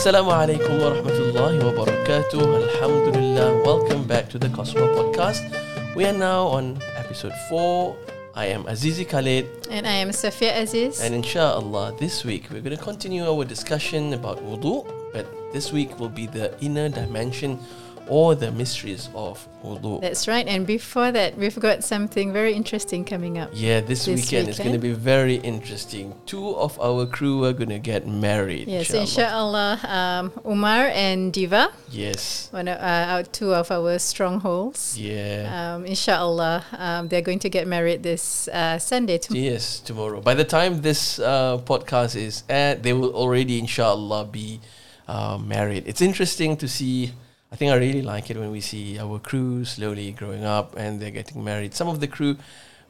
[0.00, 2.40] Assalamu alaikum wa rahmatullahi wa barakatuh.
[2.40, 3.60] Alhamdulillah.
[3.68, 5.44] Welcome back to the Cosmo podcast.
[5.94, 7.94] We are now on episode 4.
[8.34, 9.44] I am Azizi Khalid.
[9.68, 11.04] And I am Safia Aziz.
[11.04, 14.88] And inshallah, this week we're going to continue our discussion about wudu.
[15.12, 17.60] But this week will be the inner dimension
[18.10, 20.00] or the mysteries of wudu.
[20.00, 20.46] That's right.
[20.46, 23.50] And before that, we've got something very interesting coming up.
[23.54, 26.12] Yeah, this, This weekend is going to be very interesting.
[26.26, 28.66] Two of our crew are going to get married.
[28.68, 32.48] Yes, inshallah, um, Umar and Diva, Yes.
[32.50, 34.98] one of, uh, our two of our strongholds.
[34.98, 35.74] Yeah.
[35.76, 39.18] Um, inshallah, um, they're going to get married this uh, Sunday.
[39.18, 40.20] To- Yes, tomorrow.
[40.20, 44.60] By the time this uh, podcast is aired, they will already, inshallah, be
[45.06, 45.84] uh, married.
[45.86, 47.12] It's interesting to see.
[47.52, 51.00] I think I really like it when we see our crew slowly growing up and
[51.00, 51.74] they're getting married.
[51.74, 52.36] Some of the crew,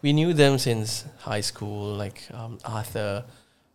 [0.02, 3.24] we knew them since high school, like um, Arthur,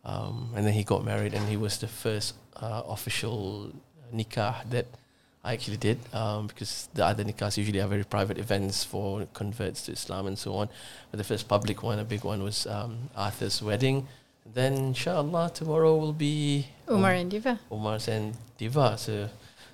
[0.04, 3.72] um, and then he got married, and he was the first uh, official
[4.14, 4.86] nikah that
[5.44, 9.82] I actually did um, because the other nikahs usually are very private events for converts
[9.86, 10.68] to Islam and so on.
[11.10, 14.06] But the first public one, a big one, was um, Arthur's wedding.
[14.54, 17.58] Then, inshallah, tomorrow will be Umar Um, and Diva.
[17.70, 18.96] Umar's and Diva.
[18.96, 19.28] So,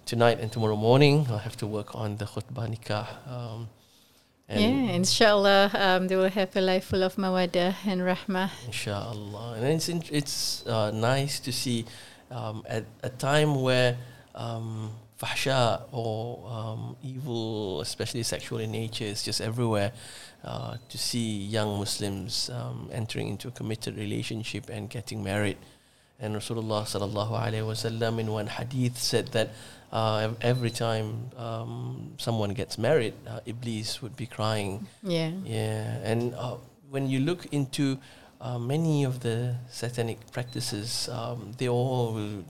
[0.04, 3.06] tonight and tomorrow morning, I'll have to work on the khutbah nikah.
[3.28, 3.68] Um,
[4.52, 8.50] Yeah, inshallah, um, they will have a life full of mawadah and rahmah.
[8.66, 11.86] Inshallah, and it's in, it's uh, nice to see
[12.30, 13.96] um, at a time where
[14.34, 19.92] um, fahsha or um, evil, especially sexual in nature, is just everywhere.
[20.44, 25.56] Uh, to see young Muslims um, entering into a committed relationship and getting married,
[26.18, 29.54] and Rasulullah sallallahu alaihi wasallam in one hadith said that
[29.92, 34.86] uh, every time um, someone gets married, uh, Iblis would be crying.
[35.02, 35.30] Yeah.
[35.44, 36.56] Yeah, and uh,
[36.90, 37.98] when you look into
[38.40, 42.44] uh, many of the satanic practices, um, they all will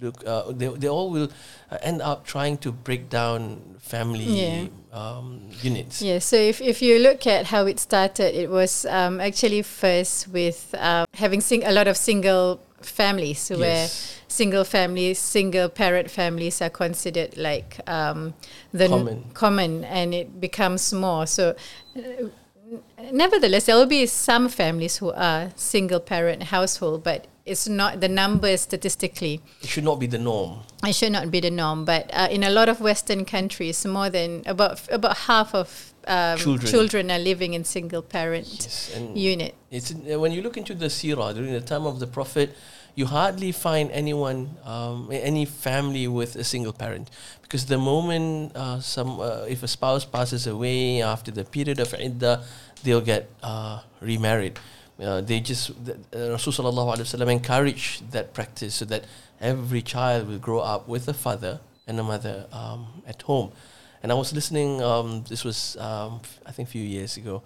[0.00, 0.22] look.
[0.26, 1.28] Uh, they they all will
[1.70, 4.66] uh, end up trying to break down family Yeah.
[4.92, 6.02] um, units.
[6.02, 10.28] Yeah, so if, if you look at how it started, it was um, actually first
[10.28, 13.88] with um, having sing- a lot of single families, so where
[14.28, 18.34] single families, single parent families are considered like um,
[18.72, 19.24] the n- Common.
[19.34, 21.26] common, and it becomes more.
[21.26, 21.54] So,
[21.96, 22.00] uh,
[23.12, 28.08] nevertheless, there will be some families who are single parent household, but it's not the
[28.08, 29.40] number statistically.
[29.62, 30.60] It should not be the norm.
[30.84, 34.10] It should not be the norm, but uh, in a lot of Western countries, more
[34.10, 36.70] than about about half of um, Children.
[36.70, 37.10] children.
[37.10, 39.54] are living in single parent Yes, unit.
[39.70, 42.54] It's when you look into the seerah during the time of the Prophet,
[42.96, 47.10] you hardly find anyone, um, any family with a single parent,
[47.42, 51.92] because the moment uh, some, uh, if a spouse passes away after the period of
[51.94, 52.42] iddah,
[52.82, 54.58] they'll get uh, remarried.
[54.98, 59.04] Uh, they just uh, Rasulullah sallallahu encouraged that practice so that
[59.42, 63.52] every child will grow up with a father and a mother um, at home.
[64.02, 64.80] And I was listening.
[64.82, 67.42] Um, this was um, I think a few years ago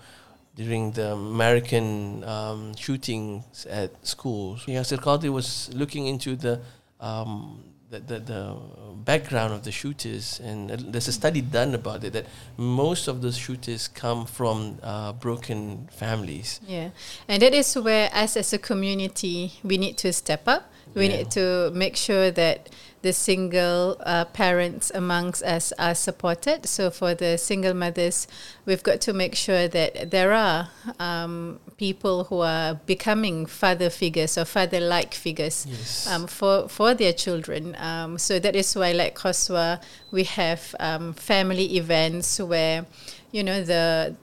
[0.56, 4.64] during the American um, shootings at schools.
[4.66, 6.60] Yasir Qadhi was looking into the,
[7.00, 8.56] um, the, the, the
[9.04, 13.36] background of the shooters, and there's a study done about it that most of those
[13.36, 16.60] shooters come from uh, broken families.
[16.66, 16.90] Yeah,
[17.28, 20.70] and that is where us as a community we need to step up.
[20.94, 21.18] We Yeah.
[21.18, 22.68] need to make sure that
[23.02, 26.66] the single uh, parents amongst us are supported.
[26.66, 28.28] So for the single mothers,
[28.66, 30.68] we've got to make sure that there are
[30.98, 36.06] um, people who are becoming father figures or father-like figures Yes.
[36.06, 37.74] um, for for their children.
[37.78, 39.80] Um, so that is why, like Qaswa,
[40.10, 42.84] we have um, family events where,
[43.32, 44.14] you know, the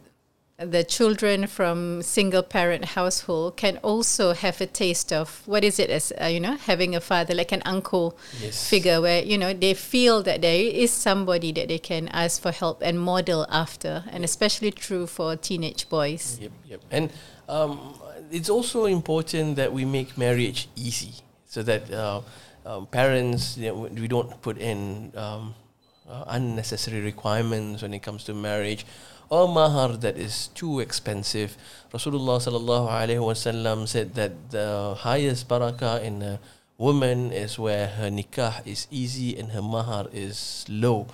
[0.59, 5.87] the children from single parent household can also have a taste of what is it
[5.91, 8.67] as uh, you know having a father like an uncle Yes.
[8.67, 12.51] figure where you know they feel that there is somebody that they can ask for
[12.51, 16.81] help and model after and especially true for teenage boys Yep, yep.
[16.89, 17.11] And
[17.47, 17.93] um,
[18.31, 21.13] it's also important that we make marriage easy
[21.45, 22.21] so that uh,
[22.65, 25.53] um, parents, you know, we don't put in um,
[26.09, 28.85] uh, unnecessary requirements when it comes to marriage
[29.29, 31.57] or mahar that is too expensive.
[31.93, 36.39] Rasulullah sallallahu alaihi wasallam said that the highest barakah in a
[36.77, 41.07] woman is where her nikah is easy and her mahar is low.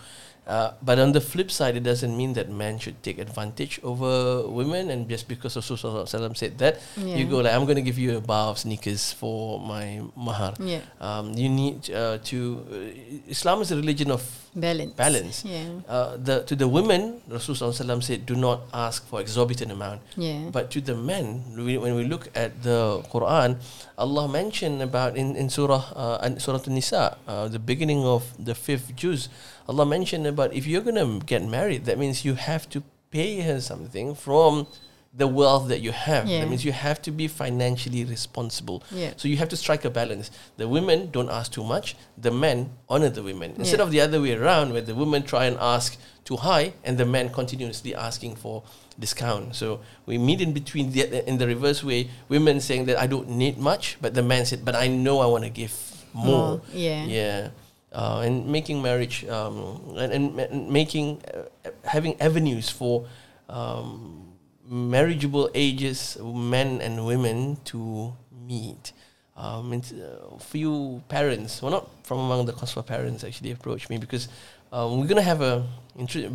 [0.46, 4.48] Uh, but on the flip side, it doesn't mean that men should take advantage over
[4.48, 4.90] women.
[4.90, 8.22] And just because Rasulullah said that, you go like, I'm going to give you a
[8.22, 10.54] bar of sneakers for my mahar.
[10.60, 10.82] Yeah.
[11.00, 12.38] Um, you need uh, to.
[12.68, 14.22] Uh, Islam is a religion of
[14.56, 14.94] Balance.
[14.94, 15.46] balance.
[15.46, 15.82] Yeah.
[15.90, 20.02] Uh, the to the women, Rasulullah said, do not ask for exorbitant amount.
[20.16, 20.50] Yeah.
[20.52, 23.58] But to the men, we, when we look at the Quran,
[23.98, 28.96] Allah mentioned about in, in Surah uh, Surah An-Nisa, uh, the beginning of the fifth
[28.96, 29.30] juz,
[29.68, 33.42] Allah mentioned about if you're going to get married, that means you have to pay
[33.42, 34.68] her something from
[35.16, 36.28] the wealth that you have.
[36.28, 36.40] Yeah.
[36.42, 38.84] That means you have to be financially responsible.
[38.92, 39.14] Yeah.
[39.16, 40.32] So you have to strike a balance.
[40.58, 41.96] The women don't ask too much.
[42.18, 43.54] The men honor the women.
[43.60, 43.86] Instead Yeah.
[43.86, 47.06] of the other way around, where the women try and ask too high, and the
[47.06, 48.64] men continuously asking for
[48.98, 49.56] discount.
[49.56, 52.10] So we meet in between the, in the reverse way.
[52.28, 55.28] Women saying that I don't need much, but the man said, but I know I
[55.28, 55.74] want to give
[56.14, 56.26] more.
[56.26, 57.06] More, yeah.
[57.06, 57.48] Yeah.
[57.94, 63.06] Uh, and making marriage um, and, and, making uh, having avenues for
[63.50, 64.34] um,
[64.68, 68.12] marriageable ages men and women to
[68.48, 68.94] meet.
[69.38, 73.98] Um, and uh, few parents, well, not from among the Qaswa parents, actually approached me
[73.98, 74.28] because
[74.72, 75.64] um, we're gonna have a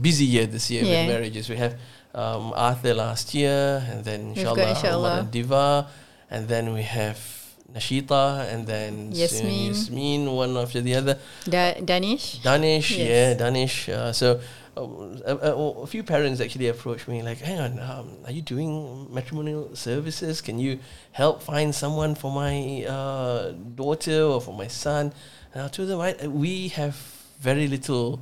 [0.00, 1.06] busy year this year Yeah.
[1.06, 1.48] with marriages.
[1.48, 1.74] We have
[2.14, 5.28] um, Arthur last year, and then inshallah, inshallah.
[5.30, 5.88] Diva,
[6.30, 7.18] and then we have
[7.72, 9.66] Nashita, and then Yasmin.
[9.68, 11.18] Yasmin, one after the other.
[11.44, 12.38] Da- Danish.
[12.42, 13.08] Danish, Yes.
[13.08, 13.88] yeah, Danish.
[13.90, 14.40] Uh, so
[14.76, 18.40] um, a, a, a few parents actually approached me like, "Hang on, um, are you
[18.40, 20.40] doing matrimonial services?
[20.40, 20.78] Can you
[21.12, 25.12] help find someone for my uh, daughter or for my son?"
[25.52, 26.96] And I told them, I, "We have
[27.40, 28.20] very little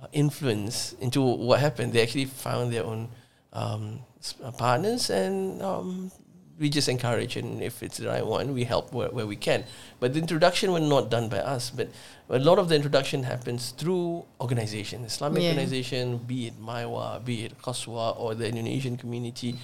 [0.00, 1.92] uh, influence into what happened.
[1.92, 3.08] They actually found their own
[3.52, 3.98] um,
[4.44, 6.12] uh, partners and." Um,
[6.58, 9.64] we just encourage, and if it's the right one, we help where, where we can.
[10.00, 11.88] But the introduction were not done by us, but
[12.30, 15.50] a lot of the introduction happens through organization, Islamic Yeah.
[15.50, 19.56] organization, be it Maiwa, be it Qaswa, or the Indonesian community.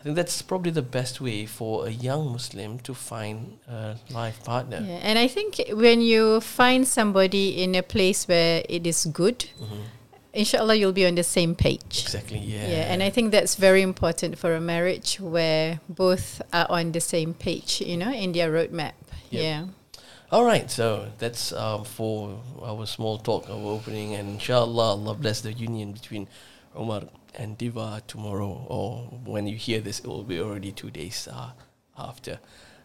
[0.00, 4.42] I think that's probably the best way for a young Muslim to find a life
[4.44, 4.84] partner.
[4.86, 5.00] Yeah.
[5.02, 9.82] And I think when you find somebody in a place where it is good, mm-hmm.
[10.32, 12.02] Inshallah you'll be on the same page.
[12.02, 12.38] Exactly.
[12.38, 12.68] Yeah.
[12.68, 17.00] Yeah, and I think that's very important for a marriage where both are on the
[17.00, 18.92] same page, you know, in their roadmap.
[19.30, 19.42] Yep.
[19.42, 19.64] Yeah.
[20.30, 25.40] All right, so that's um, for our small talk, our opening, and inshallah, Allah bless
[25.40, 26.28] the union between
[26.74, 27.04] Omar
[27.34, 31.52] and Diva tomorrow, or when you hear this, it will be already two days uh,
[31.96, 32.40] after.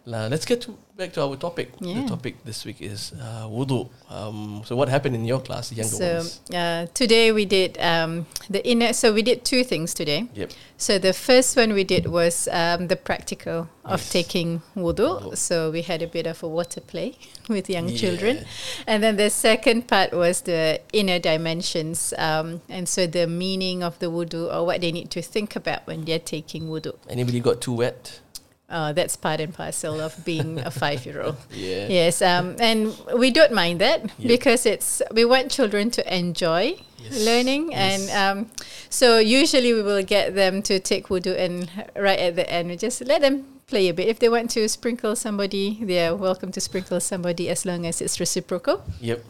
[0.06, 1.72] Now, let's get to, back to our topic.
[1.80, 2.02] Yeah.
[2.02, 3.88] The topic this week is uh, wudu.
[4.10, 6.40] Um, so, what happened in your class, the younger So ones?
[6.52, 8.92] uh, today we did um, the inner.
[8.92, 10.28] So we did two things today.
[10.34, 10.50] Yep.
[10.76, 14.10] So the first one we did was um, the practical of Yes.
[14.12, 15.22] taking wudu.
[15.22, 15.36] Wudu.
[15.38, 17.16] So we had a bit of a water play
[17.48, 17.96] with young Yeah.
[17.96, 18.44] children,
[18.86, 23.98] and then the second part was the inner dimensions, um, and so the meaning of
[24.00, 26.92] the wudu or what they need to think about when they're taking wudu.
[27.08, 28.20] Anybody got too wet?
[28.68, 31.36] Uh, that's part and parcel of being a five-year-old.
[31.52, 31.86] Yeah.
[31.88, 37.24] Yes, um, and we don't mind that because it's we want children to enjoy Yes,
[37.26, 38.08] learning, yes.
[38.08, 38.50] and um,
[38.88, 42.76] so usually we will get them to take wudu, and right at the end we
[42.76, 44.08] just let them play a bit.
[44.08, 48.00] If they want to sprinkle somebody, they are welcome to sprinkle somebody as long as
[48.00, 48.82] it's reciprocal.
[49.00, 49.20] Yep.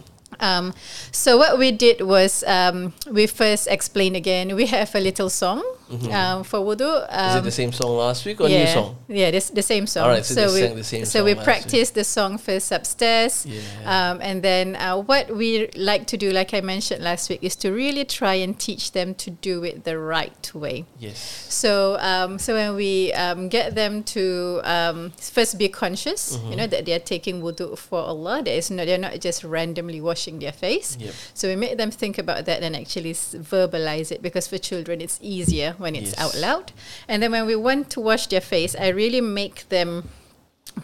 [0.40, 0.72] Um,
[1.12, 4.54] so what we did was um, we first explained again.
[4.56, 5.62] We have a little song
[6.10, 6.80] um, for wudu.
[6.80, 7.28] Mm-hmm.
[7.28, 8.96] Is it Um, the same song last week or yeah, new song?
[9.08, 10.04] Yeah, this the same song.
[10.04, 11.44] Alright, so they we same so we last week.
[11.44, 13.44] practiced the song first upstairs.
[13.46, 13.60] Yeah.
[13.84, 17.54] Um, and then uh, what we like to do, like I mentioned last week, is
[17.56, 20.86] to really try and teach them to do it the right way.
[20.98, 21.18] Yes.
[21.52, 26.50] So, um, so when we um, get them to um, first be conscious, Mm-hmm.
[26.50, 28.40] you know, that they are taking wudu for Allah.
[28.42, 30.96] That is not, they're not just randomly washing their face.
[30.98, 31.14] Yep.
[31.34, 35.00] So we make them think about that and actually s- verbalize it because for children
[35.00, 36.20] it's easier when it's Yes.
[36.20, 36.72] out loud.
[37.08, 40.08] And then when we want to wash their face, I really make them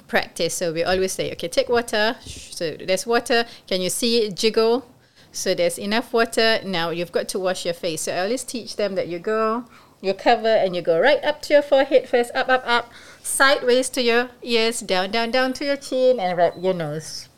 [0.07, 0.55] practice.
[0.55, 2.17] So we always say, okay, take water.
[2.25, 3.45] So there's water.
[3.67, 4.87] Can you see it jiggle?
[5.33, 6.61] So there's enough water.
[6.65, 8.03] Now you've got to wash your face.
[8.03, 9.65] So I always teach them that you go,
[10.01, 12.91] you cover, and you go right up to your forehead first, up, up, up,
[13.23, 17.29] sideways to your ears, down, down, down to your chin, and wrap your nose.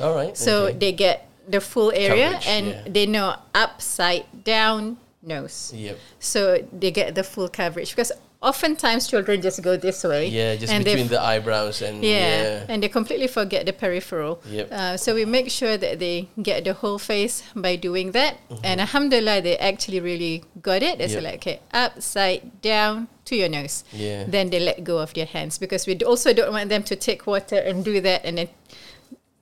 [0.00, 0.36] All right.
[0.36, 0.78] So okay.
[0.78, 2.82] they get the full area Coverage, and yeah.
[2.88, 5.72] they know upside down nose.
[5.74, 5.98] Yep.
[6.18, 10.28] So they get the full coverage because oftentimes children just go this way.
[10.28, 12.66] Yeah, just between the eyebrows and yeah, yeah.
[12.68, 14.40] and they completely forget the peripheral.
[14.46, 14.72] Yep.
[14.72, 18.36] Uh, so we make sure that they get the whole face by doing that.
[18.48, 18.64] Mm-hmm.
[18.64, 21.00] And alhamdulillah, they actually really got it.
[21.00, 21.22] It's Yep.
[21.22, 23.84] like, okay, upside down to your nose.
[23.92, 24.24] Yeah.
[24.26, 27.26] Then they let go of their hands because we also don't want them to take
[27.26, 28.48] water and do that and then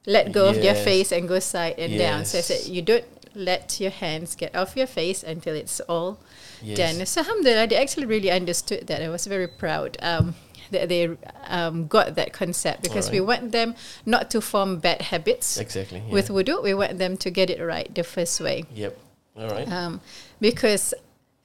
[0.07, 2.25] let go of their face and go side and down.
[2.25, 6.19] So I said, you don't let your hands get off your face until it's all
[6.62, 6.76] Yes.
[6.97, 7.07] done.
[7.07, 9.00] So alhamdulillah, they actually really understood that.
[9.02, 9.97] I was very proud.
[10.02, 10.35] Um,
[10.71, 11.09] that they
[11.47, 13.75] um, got that concept because we want them
[14.05, 16.02] not to form bad habits Exactly.
[16.07, 16.12] Yeah.
[16.12, 16.62] with wudu.
[16.62, 18.99] We want them to get it right the first way Yep.
[19.38, 19.67] All right.
[19.71, 20.02] um,
[20.40, 20.93] because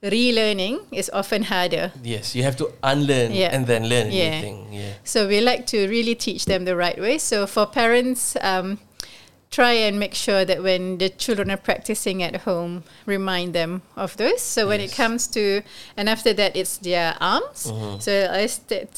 [0.04, 1.92] relearning is often harder.
[2.04, 3.56] yes, you have to unlearn Yeah.
[3.56, 4.24] and then learn Yeah.
[4.24, 4.68] anything.
[4.74, 4.94] Yeah.
[5.04, 7.18] So we like to really teach them the right way.
[7.18, 8.80] So for parents, um,
[9.50, 14.18] try and make sure that when the children are practicing at home, remind them of
[14.18, 14.42] those.
[14.42, 15.62] So when it comes to,
[15.96, 17.68] and after that, it's their arms.
[17.72, 18.02] Mhm.
[18.02, 18.90] So I st-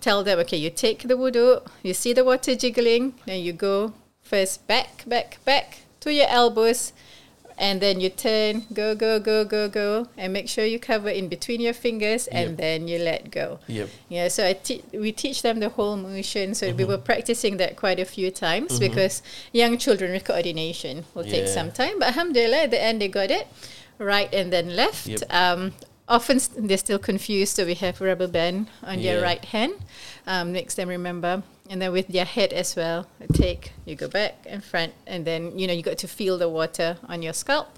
[0.00, 3.92] tell them, okay, you take the wudu, you see the water jiggling, then you go
[4.22, 6.92] first back, back, back to your elbows,
[7.62, 11.28] and then you turn, go, go, go, go, go, and make sure you cover in
[11.28, 12.58] between your fingers, and Yep.
[12.58, 13.60] then you let go.
[13.68, 13.88] Yep.
[14.08, 16.54] Yeah, so I te- we teach them the whole motion.
[16.58, 16.76] So Mm-hmm.
[16.78, 21.46] we were practicing that quite a few times because young children with coordination will take
[21.46, 21.98] some time.
[22.00, 23.46] But alhamdulillah, at the end they got it
[23.98, 25.06] right and then left.
[25.06, 25.20] Yep.
[25.30, 25.60] Um,
[26.08, 29.74] often s- they're still confused, so we have rubber band on their right hand,
[30.26, 31.42] um, makes them remember.
[31.72, 35.58] And then with your head as well, take you go back and front, and then
[35.58, 37.68] you know you got to feel the water on your scalp,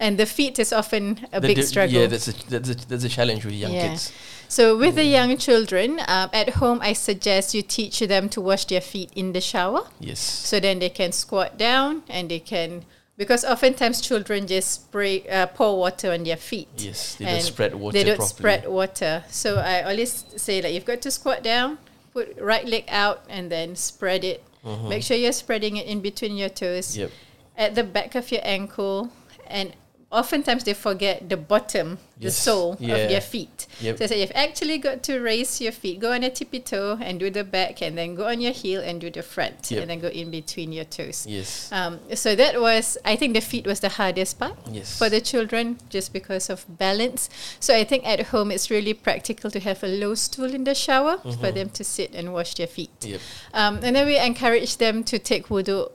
[0.00, 1.94] and the feet is often a The big di- struggle.
[2.00, 3.88] Yeah, that's a, that's a that's a challenge with young Yeah.
[3.90, 4.10] kids.
[4.48, 8.64] So with the young children um, at home, I suggest you teach them to wash
[8.64, 9.82] their feet in the shower.
[10.00, 10.18] Yes.
[10.18, 12.84] So then they can squat down and they can
[13.16, 16.68] because oftentimes children just spray uh, pour water on their feet.
[16.78, 18.38] Yes, they don't spread water They don't properly.
[18.38, 19.24] spread water.
[19.30, 21.78] So I always say like you've got to squat down,
[22.16, 24.40] put right leg out, and then spread it.
[24.88, 27.00] Make sure you're spreading it in between your toes Mm-hmm.
[27.02, 27.10] Yep.
[27.64, 29.10] at the back of your ankle
[29.46, 29.68] and
[30.12, 32.94] oftentimes they forget the bottom the sole Yeah.
[32.94, 33.98] of their feet Yep.
[33.98, 36.96] so I say you've actually got to raise your feet go on a tippy toe
[37.02, 39.80] and do the back and then go on your heel and do the front Yep.
[39.82, 41.70] and then go in between your toes Yes.
[41.72, 44.96] um, so that was i think the feet was the hardest part Yes.
[44.96, 49.50] for the children just because of balance so i think at home it's really practical
[49.50, 52.68] to have a low stool in the shower for them to sit and wash their
[52.68, 53.20] feet Yep.
[53.54, 55.90] um, and then we encourage them to take wudu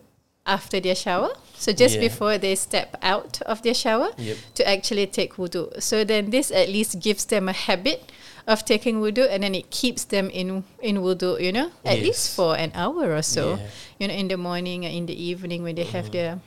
[0.45, 1.29] after their shower.
[1.61, 2.07] So just Yeah.
[2.09, 4.37] before they step out of their shower Yep.
[4.57, 5.69] to actually take wudu.
[5.79, 8.01] So then this at least gives them a habit
[8.47, 12.33] of taking wudu and then it keeps them in in wudu, you know, at least
[12.35, 13.43] for an hour or so.
[13.43, 13.55] Yeah.
[13.55, 13.99] Mm-hmm.
[13.99, 16.39] You know, in the morning or in the evening when they have their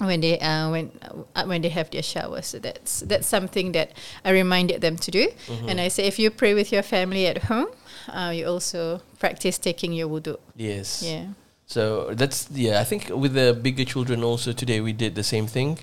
[0.00, 0.88] when they uh, when
[1.36, 2.40] uh, when they have their shower.
[2.40, 3.92] So that's that's something that
[4.24, 5.28] I reminded them to do.
[5.28, 5.68] Mm-hmm.
[5.68, 7.68] And I say if you pray with your family at home,
[8.08, 10.40] uh, you also practice taking your wudu.
[10.56, 11.02] Yes.
[11.04, 11.36] Yeah.
[11.70, 12.80] So that's yeah.
[12.80, 15.78] I think with the bigger children also today we did the same thing.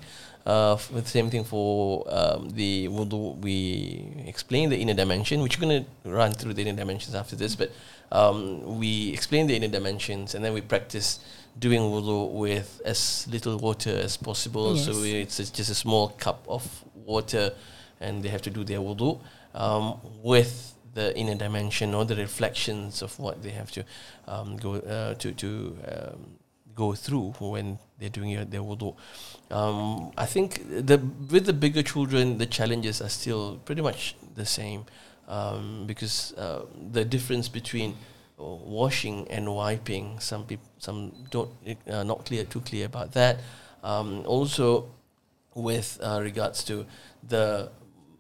[0.46, 3.38] Uh, the same thing for um, the wudu.
[3.40, 7.56] We explained the inner dimension, which we're gonna run through the inner dimensions after this.
[7.56, 7.72] But
[8.12, 11.20] um, we explained the inner dimensions, and then we practice
[11.58, 14.76] doing wudu with as little water as possible.
[14.76, 15.02] So Yes.
[15.02, 16.68] we, it's just a small cup of
[17.06, 17.54] water,
[18.02, 19.20] and they have to do their wudu
[19.56, 23.84] um, with the inner dimension or the reflections of what they have to
[24.28, 25.50] um, go uh, to to
[25.94, 26.20] um,
[26.74, 28.96] go through when they're doing their wudu.
[29.52, 30.50] Um, I think
[30.92, 30.98] the
[31.32, 34.86] with the bigger children, the challenges are still pretty much the same
[35.28, 37.96] um, because uh, the difference between
[38.38, 41.00] washing and wiping, some people some
[41.30, 41.52] don't
[41.88, 43.38] uh, not clear too clear about that.
[43.84, 44.90] Um, also,
[45.54, 46.86] with uh, regards to
[47.28, 47.70] the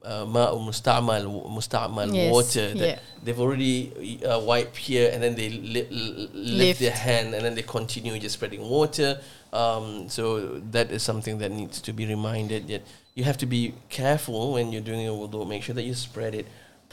[0.08, 1.24] uh, musta'mal
[1.58, 3.00] musta'mal Yes, water that yeah.
[3.24, 3.78] they've already
[4.24, 8.18] uh, wiped here and then they li- li- lift their hand and then they continue
[8.20, 9.20] just spreading water.
[9.52, 12.84] Um, so that is something that needs to be reminded that
[13.16, 15.48] you have to be careful when you're doing a wudu.
[15.48, 16.46] Make sure that you spread it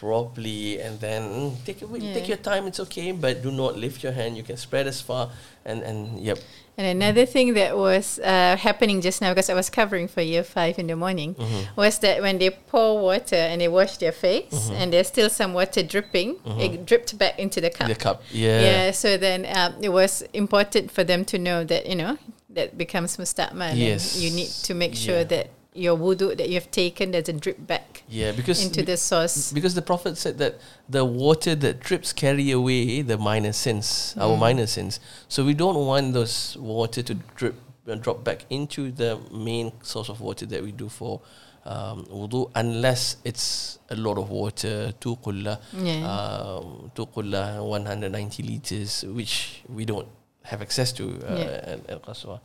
[0.09, 2.15] properly and then mm, take Yeah.
[2.15, 2.67] take your time.
[2.69, 4.37] It's okay, but do not lift your hand.
[4.37, 5.31] You can spread as far
[5.65, 6.39] and and yep.
[6.77, 10.43] And another thing that was uh, happening just now, because I was covering for year
[10.43, 11.79] five in the morning, Mm-hmm.
[11.83, 14.75] was that when they pour water and they wash their face, Mm-hmm.
[14.79, 17.87] and there's still some water dripping, it dripped back into the cup.
[17.89, 18.61] The cup, yeah.
[18.67, 22.19] Yeah, so then um, it was important for them to know that, you know,
[22.57, 23.73] that becomes musta'mal.
[23.79, 24.15] Yes.
[24.15, 25.31] And you need to make sure Yeah.
[25.35, 29.53] that your wudu that you have taken doesn't drip back Yeah, because into the source.
[29.53, 30.55] because the prophet said that
[30.89, 34.23] the water that drips carry away the minor sins, Mm.
[34.23, 35.01] our minor sins.
[35.29, 37.55] So we don't want those water to drip
[37.89, 41.21] uh, drop back into the main source of water that we do for
[41.67, 46.05] um, wudu, unless it's a lot of water, two kulla, Yeah.
[46.07, 50.07] um, two kulla, 190 liters, which we don't
[50.43, 51.73] have access to uh, Yeah.
[51.73, 52.39] at, at Qaswa.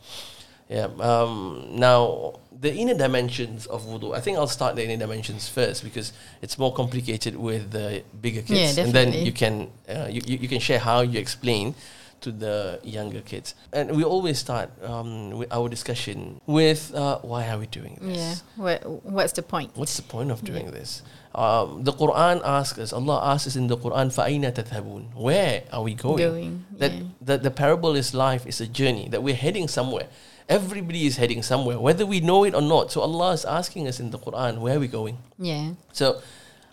[0.70, 0.88] Yeah.
[1.00, 5.82] Um, now, the inner dimensions of wudu, I think I'll start the inner dimensions first
[5.82, 6.12] because
[6.42, 8.76] it's more complicated with the bigger kids.
[8.78, 11.74] Yeah, and then you can, uh, you, you, you, can share how you explain
[12.20, 13.54] to the younger kids.
[13.72, 18.42] And we always start um, with our discussion with uh, why are we doing this?
[18.56, 18.62] Yeah.
[18.62, 19.72] What, what's the point?
[19.74, 20.72] What's the point of doing yeah.
[20.72, 21.02] this?
[21.34, 25.82] Um, the Quran asks us, Allah asks us in the Quran, فَأَيْنَ تَذْهَبُونَ Where are
[25.82, 26.18] we going?
[26.18, 27.02] going that, yeah.
[27.22, 30.08] that the parable is life, is a journey, that we're heading somewhere.
[30.50, 32.90] Everybody is heading somewhere, whether we know it or not.
[32.90, 35.18] So Allah is asking us in the Quran, where are we going?
[35.38, 35.74] Yeah.
[35.92, 36.20] So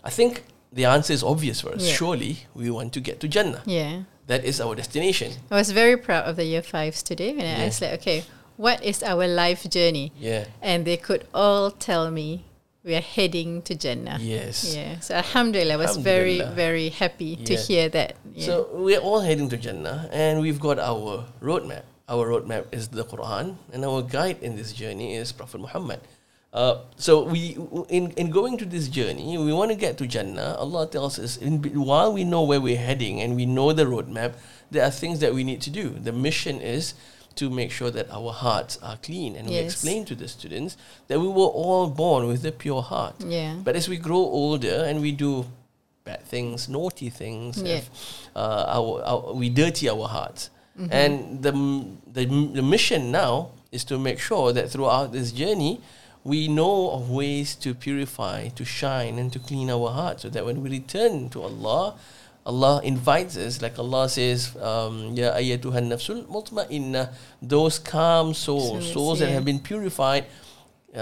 [0.02, 0.42] I think
[0.72, 1.86] the answer is obvious for us.
[1.86, 1.94] Yeah.
[1.94, 3.62] Surely we want to get to Jannah.
[3.66, 4.02] Yeah.
[4.26, 5.32] That is our destination.
[5.50, 7.64] I was very proud of the year fives today when I Yeah.
[7.66, 8.24] asked like, okay,
[8.56, 10.10] what is our life journey?
[10.18, 10.46] Yeah.
[10.60, 12.44] And they could all tell me
[12.82, 14.18] we are heading to Jannah.
[14.20, 14.74] Yes.
[14.74, 14.98] Yeah.
[14.98, 18.16] So Alhamdulillah, I was very, very happy to hear that.
[18.34, 18.46] Yeah.
[18.46, 21.82] So we're all heading to Jannah, and we've got our roadmap.
[22.08, 26.00] Our roadmap is the Quran, and our guide in this journey is Prophet Muhammad.
[26.54, 27.58] Uh, so we,
[27.90, 30.56] in in going to this journey, we want to get to Jannah.
[30.58, 34.32] Allah tells us, in, while we know where we're heading and we know the roadmap,
[34.70, 35.90] there are things that we need to do.
[35.90, 36.94] The mission is
[37.34, 41.20] to make sure that our hearts are clean, and we explain to the students that
[41.20, 43.14] we were all born with a pure heart.
[43.22, 43.54] yeah.
[43.62, 45.44] But as we grow older and we do
[46.04, 47.76] bad things, naughty things, Yeah.
[47.84, 47.90] if,
[48.34, 50.48] uh, our, our, we dirty our hearts.
[50.78, 50.92] Mm-hmm.
[50.92, 51.52] And the,
[52.12, 55.80] the, the mission now is to make sure that throughout this journey,
[56.24, 60.44] we know of ways to purify, to shine, and to clean our heart so that
[60.44, 61.94] when we return to Allah,
[62.44, 69.18] Allah invites us, like Allah says, um, Ya ayyatuhan nafsul mutma'inna, those calm souls, Souls,
[69.20, 70.24] that have been purified,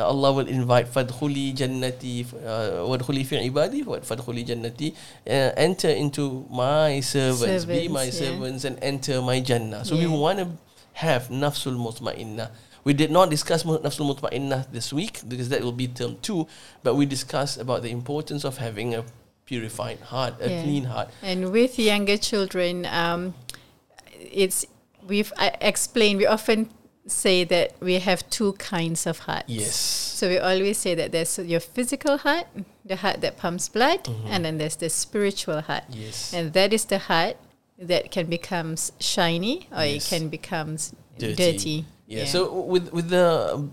[0.05, 7.01] Allah will invite fadkhuli jannati uh, wadkhuli fi ibadi fadkhuli jannati uh, enter into my
[7.01, 8.13] servants, be my yeah.
[8.13, 10.49] servants and enter my jannah so we want to
[10.93, 12.51] have nafsul mutmainnah
[12.85, 16.47] we did not discuss nafsul mutmainnah this week because that will be term 2
[16.83, 19.05] but we discussed about the importance of having a
[19.47, 20.63] purified heart a Yeah.
[20.63, 23.35] clean heart And with younger children, um,
[24.19, 24.67] it's
[25.07, 26.19] we've explained.
[26.19, 26.69] We often
[27.07, 29.49] say that we have two kinds of hearts.
[29.49, 29.75] yes
[30.19, 32.47] So we always say that there's your physical heart,
[32.85, 34.27] the heart that pumps blood, Mm-hmm.
[34.33, 35.85] and then there's the spiritual heart.
[35.91, 37.37] yes And that is the heart
[37.79, 40.77] that can become shiny or it can become
[41.19, 41.35] dirty.
[41.37, 41.85] dirty.
[42.09, 42.25] Yeah.
[42.25, 43.27] So with with the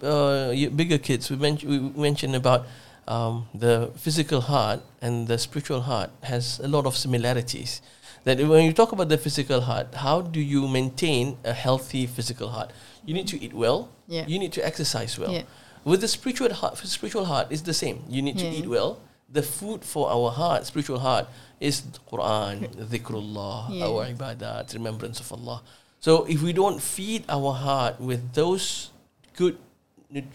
[0.03, 2.65] uh, bigger kids, we, men- we mentioned about
[3.07, 7.81] um, the physical heart and the spiritual heart has a lot of similarities.
[8.25, 12.49] That when you talk about the physical heart, how do you maintain a healthy physical
[12.49, 12.71] heart?
[13.05, 13.89] You need to eat well.
[14.07, 14.25] Yeah.
[14.27, 15.31] You need to exercise well.
[15.31, 15.43] Yeah.
[15.83, 18.03] With the spiritual heart, spiritual heart is the same.
[18.07, 18.99] You need to eat well.
[19.31, 21.27] The food for our heart, spiritual heart,
[21.59, 23.85] is the Quran, dhikrullah, Yeah.
[23.87, 25.61] our ibadat, remembrance of Allah.
[25.99, 28.91] So if we don't feed our heart with those
[29.35, 29.57] good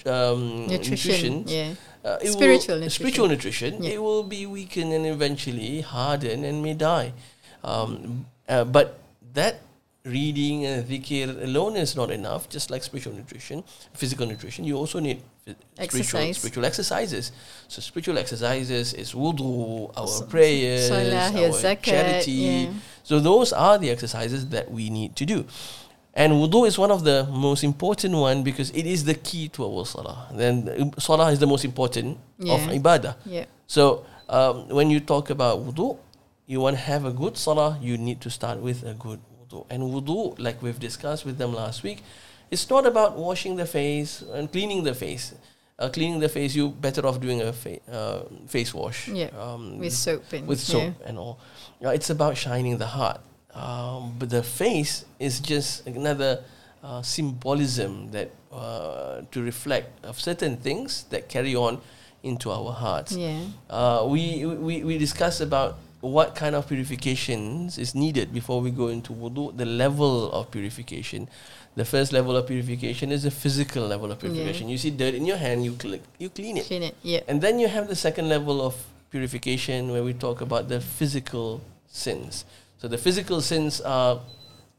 [0.07, 1.45] um, nutrition, Nutrition.
[1.47, 1.75] Yeah.
[2.05, 2.91] uh, Spiritual will, nutrition.
[2.91, 3.91] spiritual nutrition, Yeah.
[3.95, 7.13] it will be weakened and eventually harden and may die.
[7.63, 8.99] Um, uh, but
[9.35, 9.61] that
[10.05, 12.49] reading and dhikr alone is not enough.
[12.49, 13.63] Just like spiritual nutrition,
[13.95, 16.39] physical nutrition, you also need spiritual Exercise.
[16.39, 17.33] spiritual exercises.
[17.69, 22.33] So spiritual exercises is wudu, our S- prayers, Salah, our zakat, charity.
[22.33, 22.73] yeah.
[23.03, 25.45] So those are the exercises that we need to do.
[26.15, 29.65] And wudu is one of the most important one because it is the key to
[29.65, 30.29] our salah.
[30.35, 33.17] Then uh, salah is the most important of ibadah.
[33.25, 33.45] Yeah.
[33.67, 35.97] So um, when you talk about wudu,
[36.47, 39.67] you want to have a good salah, you need to start with a good wudu.
[39.71, 42.03] And wudu, like we've discussed with them last week,
[42.51, 45.35] it's not about washing the face and cleaning the face.
[45.79, 49.09] Uh, cleaning the face, you're better off doing a fa- uh, face wash.
[49.09, 49.31] Yeah.
[49.39, 51.07] Um, With soap and with soap yeah.
[51.09, 51.39] and all.
[51.85, 53.21] Uh, it's about shining the heart.
[53.55, 56.43] Um, but the face is just another
[56.83, 61.81] uh, symbolism that uh, to reflect of certain things that carry on
[62.25, 63.13] into our hearts.
[63.13, 63.41] Yeah.
[63.71, 68.89] Uh, we, we, we discussed about what kind of purifications is needed before we go
[68.89, 71.29] into wudu, the level of purification.
[71.77, 74.31] The first level of purification is the physical level of Yeah.
[74.31, 74.69] purification.
[74.69, 76.67] You see dirt in your hand, you, cl- you clean it.
[76.67, 76.95] Clean it.
[77.03, 77.21] Yeah.
[77.29, 78.75] And then you have the second level of
[79.11, 82.45] purification where we talk about the physical sins.
[82.79, 84.21] So the physical sins are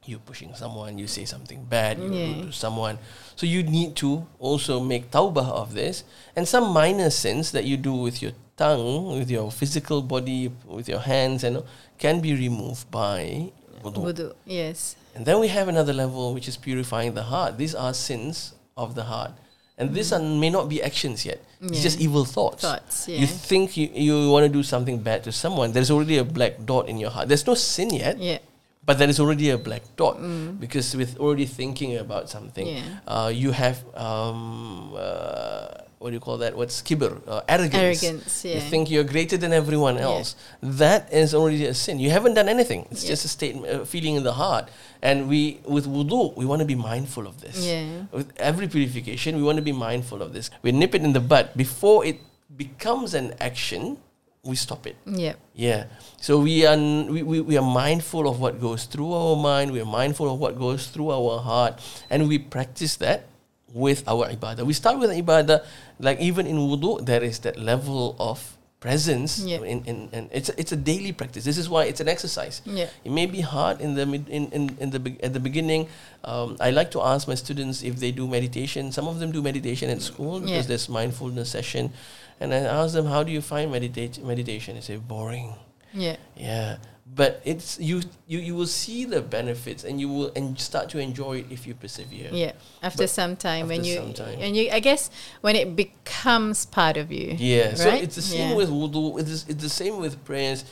[0.05, 2.45] you pushing someone, you say something bad, you Yeah.
[2.45, 2.97] to someone.
[3.35, 6.03] So you need to also make tawbah of this.
[6.35, 10.87] And some minor sins that you do with your tongue, with your physical body, with
[10.91, 11.63] your hands, and
[11.97, 13.51] can be removed by
[13.83, 13.99] wudu.
[14.05, 14.27] Wudu.
[14.45, 14.95] Yes.
[15.15, 17.57] And then we have another level which is purifying the heart.
[17.57, 19.31] These are sins of the heart.
[19.79, 21.39] And these are, may not be actions yet.
[21.63, 22.61] It's just evil thoughts.
[22.67, 23.07] Thoughts.
[23.07, 23.19] Yeah.
[23.23, 26.53] You think you, you want to do something bad to someone, there's already a black
[26.67, 27.27] dot in your heart.
[27.31, 28.39] There's no sin yet, yeah.
[28.83, 30.19] but there is already a black dot
[30.59, 32.83] because with already thinking about something, Yeah.
[33.07, 36.55] uh, you have um, uh, what do you call that?
[36.55, 37.19] What's kibr?
[37.27, 37.75] Uh, arrogance.
[38.03, 40.03] Arrogance, You think you're greater than everyone Yeah.
[40.07, 40.35] else.
[40.63, 41.99] That is already a sin.
[41.99, 42.87] You haven't done anything.
[42.89, 43.09] It's Yeah.
[43.19, 44.69] just a statement, a feeling in the heart.
[45.03, 47.59] And we, with wudu, we want to be mindful of this.
[47.59, 48.07] Yeah.
[48.15, 50.49] With every purification, we want to be mindful of this.
[50.63, 52.19] We nip it in the bud before it
[52.55, 53.97] becomes an action.
[54.41, 54.95] We stop it.
[55.05, 55.35] Yeah.
[55.53, 55.91] Yeah.
[56.23, 59.75] So we are n- we, we, we are mindful of what goes through our mind,
[59.75, 63.27] we are mindful of what goes through our heart, and we practice that
[63.75, 64.65] with our ibadah.
[64.65, 65.61] We start with ibadah,
[65.99, 69.59] like even in wudu, there is that level of presence Yeah.
[69.59, 71.43] in, in, and it's a, it's a daily practice.
[71.43, 72.61] This is why it's an exercise.
[72.65, 72.87] Yeah.
[73.03, 75.87] It may be hard in the mid, in, in, in the be- at the beginning.
[76.23, 78.91] Um, I like to ask my students if they do meditation.
[78.93, 80.61] Some of them do meditation at school because Yeah.
[80.71, 81.91] there's mindfulness session,
[82.39, 85.55] and I ask them, "How do you find meditate meditation?" They say, "Boring."
[85.93, 86.15] Yeah.
[86.37, 86.77] Yeah,
[87.15, 90.99] but it's you you you will see the benefits and you will and start to
[90.99, 92.29] enjoy it if you persevere.
[92.31, 92.51] Yeah.
[92.83, 94.37] After But some time, when after you some time.
[94.39, 95.09] and you, I guess
[95.41, 97.35] when it becomes part of you.
[97.37, 98.55] Yeah, so it's the same Yeah.
[98.55, 99.19] with wudu.
[99.19, 100.65] It's, it's the same with prayers.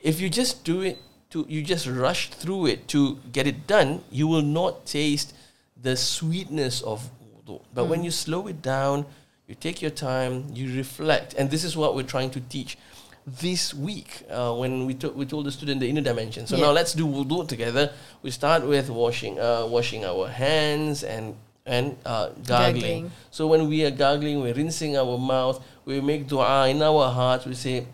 [0.00, 0.98] If you just do it
[1.30, 5.34] to you just rush through it to get it done, you will not taste
[5.80, 7.10] the sweetness of
[7.46, 7.60] wudu.
[7.74, 8.04] But when Mm.
[8.04, 9.04] you slow it down,
[9.48, 12.78] you take your time, you reflect, and this is what we're trying to teach
[13.26, 16.46] this week uh, when we, to- we told the student the inner dimension.
[16.46, 16.66] So Yeah.
[16.66, 17.92] now let's do wudu together.
[18.22, 22.82] We start with washing uh, washing our hands and and uh, gargling.
[23.06, 23.10] Gargling.
[23.30, 25.62] So when we are gargling, we're rinsing our mouth.
[25.84, 27.46] We make dua in our hearts.
[27.46, 27.86] We say,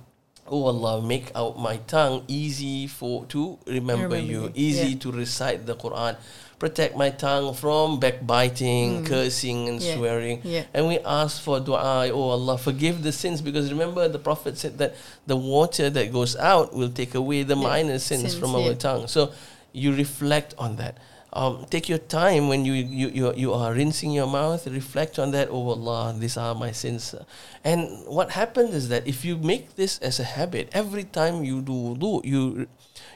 [0.49, 4.99] "Oh Allah, make out my tongue easy for to remember, Remember you, you, easy yeah.
[5.05, 6.17] to recite the Quran.
[6.59, 9.85] Protect my tongue from backbiting, cursing, and Mm.
[9.87, 9.95] Yeah.
[9.97, 10.65] swearing." Yeah.
[10.75, 14.79] And we ask for dua, "Oh Allah, forgive the sins," because remember the Prophet said
[14.79, 14.95] that
[15.27, 18.75] the water that goes out will take away the Yeah, minor sins, sins, from our
[18.75, 19.07] tongue.
[19.07, 19.31] So
[19.73, 20.97] you reflect on that.
[21.31, 25.31] Um, take your time when you, you, you, you are rinsing your mouth, reflect on
[25.33, 25.49] that.
[25.53, 27.15] Oh Allah, these are my sins.
[27.63, 31.61] And what happens is that if you make this as a habit, every time you
[31.61, 32.67] do wudu, you,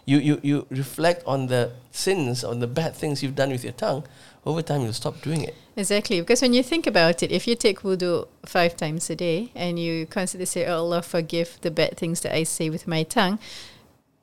[0.04, 3.72] you, you, you reflect on the sins, on the bad things you've done with your
[3.72, 4.04] tongue,
[4.44, 5.54] over time you'll stop doing it.
[5.76, 9.50] Exactly, because when you think about it, if you take wudu five times a day
[9.54, 13.04] and you constantly say, "Oh Allah, forgive the bad things that I say with my
[13.04, 13.38] tongue,"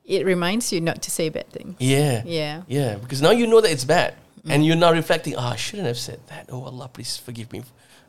[0.05, 1.75] it reminds you not to say bad things.
[1.79, 2.23] Yeah.
[2.25, 4.15] Yeah, Yeah, because now you know that it's bad,
[4.47, 5.35] and you're now reflecting.
[5.37, 6.49] Ah, I shouldn't have said that.
[6.51, 7.63] Oh Allah, please forgive me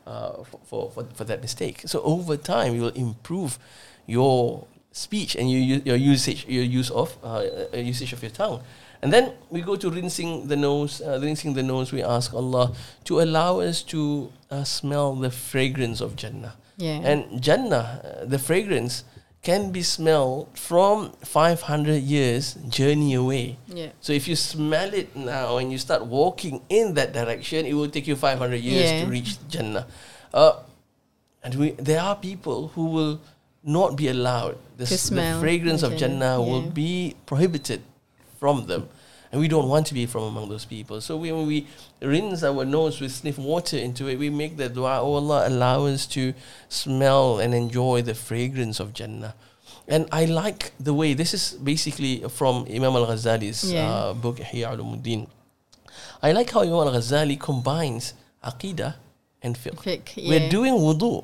[0.05, 1.83] uh, for, for, for for that mistake.
[1.85, 3.57] So over time, you will improve
[4.05, 8.61] your speech and your your usage your use of uh, uh, usage of your tongue.
[9.03, 11.01] And then we go to rinsing the nose.
[11.01, 12.71] Uh, rinsing the nose, we ask Allah
[13.05, 16.53] to allow us to uh, smell the fragrance of Jannah.
[16.77, 19.03] yeah, And Jannah, uh, the fragrance,
[19.41, 23.57] can be smelled from 500 years journey away.
[23.73, 27.73] yeah, So if you smell it now and you start walking in that direction, it
[27.73, 28.99] will take you 500 years Yeah.
[29.01, 29.87] to reach Jannah.
[30.31, 30.61] Uh,
[31.43, 33.19] and we, there are people who will
[33.63, 34.57] not be allowed.
[34.77, 37.81] The, To s- the fragrance of Jannah Jannah, will be prohibited
[38.39, 38.89] from them.
[39.31, 40.99] And we don't want to be from among those people.
[40.99, 41.67] So we, when we
[42.01, 45.85] rinse our nose, we sniff water into it, we make the dua, oh Allah, allow
[45.85, 46.33] us to
[46.67, 49.33] smell and enjoy the fragrance of Jannah.
[49.87, 53.89] And I like the way, this is basically from Imam Al Ghazali's Yeah.
[53.89, 55.27] uh, book, Ihya Ulumuddin.
[56.21, 58.95] I like how Imam Al Ghazali combines Aqidah
[59.41, 59.79] and fiqh.
[59.79, 61.23] Fiqh, We're doing wudu,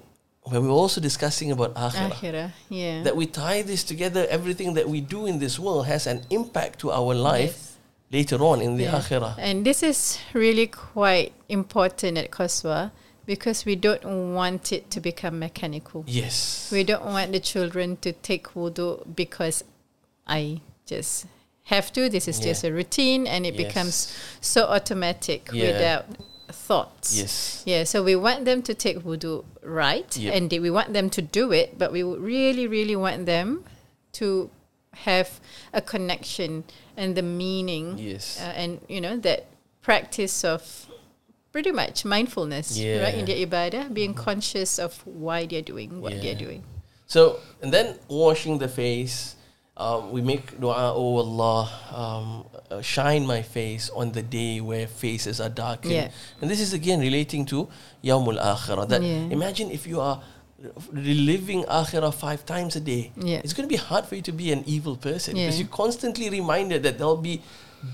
[0.51, 2.11] but we're also discussing about akhirah.
[2.11, 3.03] Akhirah, yeah.
[3.03, 6.79] That we tie this together, everything that we do in this world has an impact
[6.79, 7.77] to our life Yes.
[8.11, 8.99] later on in the Yeah.
[8.99, 9.35] akhirah.
[9.37, 12.91] And this is really quite important at Qaswa
[13.25, 16.03] because we don't want it to become mechanical.
[16.07, 16.69] Yes.
[16.71, 19.63] We don't want the children to take wudu because
[20.25, 21.25] I just
[21.65, 22.07] have to.
[22.09, 22.45] This is Yeah.
[22.53, 23.67] just a routine and it Yes.
[23.67, 23.95] becomes
[24.39, 25.67] so automatic Yeah.
[25.67, 26.05] without
[26.49, 27.17] thoughts.
[27.17, 27.63] Yes.
[27.65, 30.33] Yeah, so we want them to take wudu right Yep.
[30.35, 33.63] and we want them to do it, but we really, really want them
[34.13, 34.49] to
[35.03, 35.39] have
[35.73, 36.63] a connection
[36.95, 38.39] and the meaning Yes.
[38.41, 39.45] uh, and you know that
[39.81, 40.87] practice of
[41.51, 43.35] pretty much mindfulness right in Yeah.
[43.35, 46.63] their ibadah being conscious of why they're doing what they're doing
[47.07, 49.35] So, and then washing the face,
[49.77, 54.87] um, we make dua, oh Allah, um, uh, shine my face on the day where
[54.87, 55.93] faces are darkened.
[55.93, 56.09] Yeah.
[56.41, 57.69] And this is again relating to
[58.03, 58.89] Yawmul Akhirah.
[58.89, 59.29] That Yeah.
[59.37, 60.21] imagine if you are
[60.91, 63.11] reliving Akhirah five times a day.
[63.15, 63.41] Yeah.
[63.43, 66.29] It's going to be hard for you to be an evil person because you're constantly
[66.29, 67.41] reminded that there'll be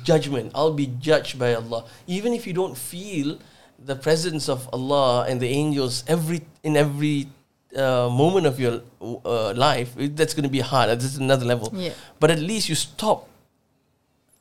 [0.04, 0.52] judgment.
[0.56, 1.84] I'll be judged by Allah.
[2.08, 3.38] Even if you don't feel
[3.78, 7.28] the presence of Allah and the angels every in every
[7.76, 10.90] uh, moment of your uh, life, that's going to be hard.
[10.90, 11.70] That's another level.
[11.74, 11.94] Yeah.
[12.20, 13.30] But at least you stop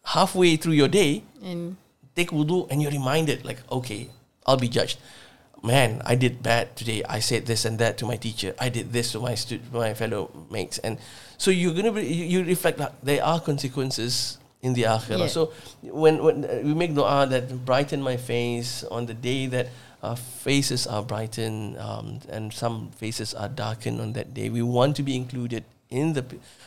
[0.04, 1.76] halfway through your day, and
[2.16, 4.08] take wudu, and you're reminded, like, okay,
[4.46, 4.98] I'll be judged.
[5.62, 7.02] man, I did bad today.
[7.08, 8.54] I said this and that to my teacher.
[8.58, 10.98] I did this to my stu- my fellow mates, and
[11.38, 15.18] so you're gonna be you, you reflect like there are consequences in the akhirah.
[15.20, 15.26] Yeah.
[15.28, 19.68] So when when uh, we make du'a that brighten my face on the day that
[20.02, 24.96] our faces are brightened um, and some faces are darkened on that day, we want
[24.96, 26.24] to be included in the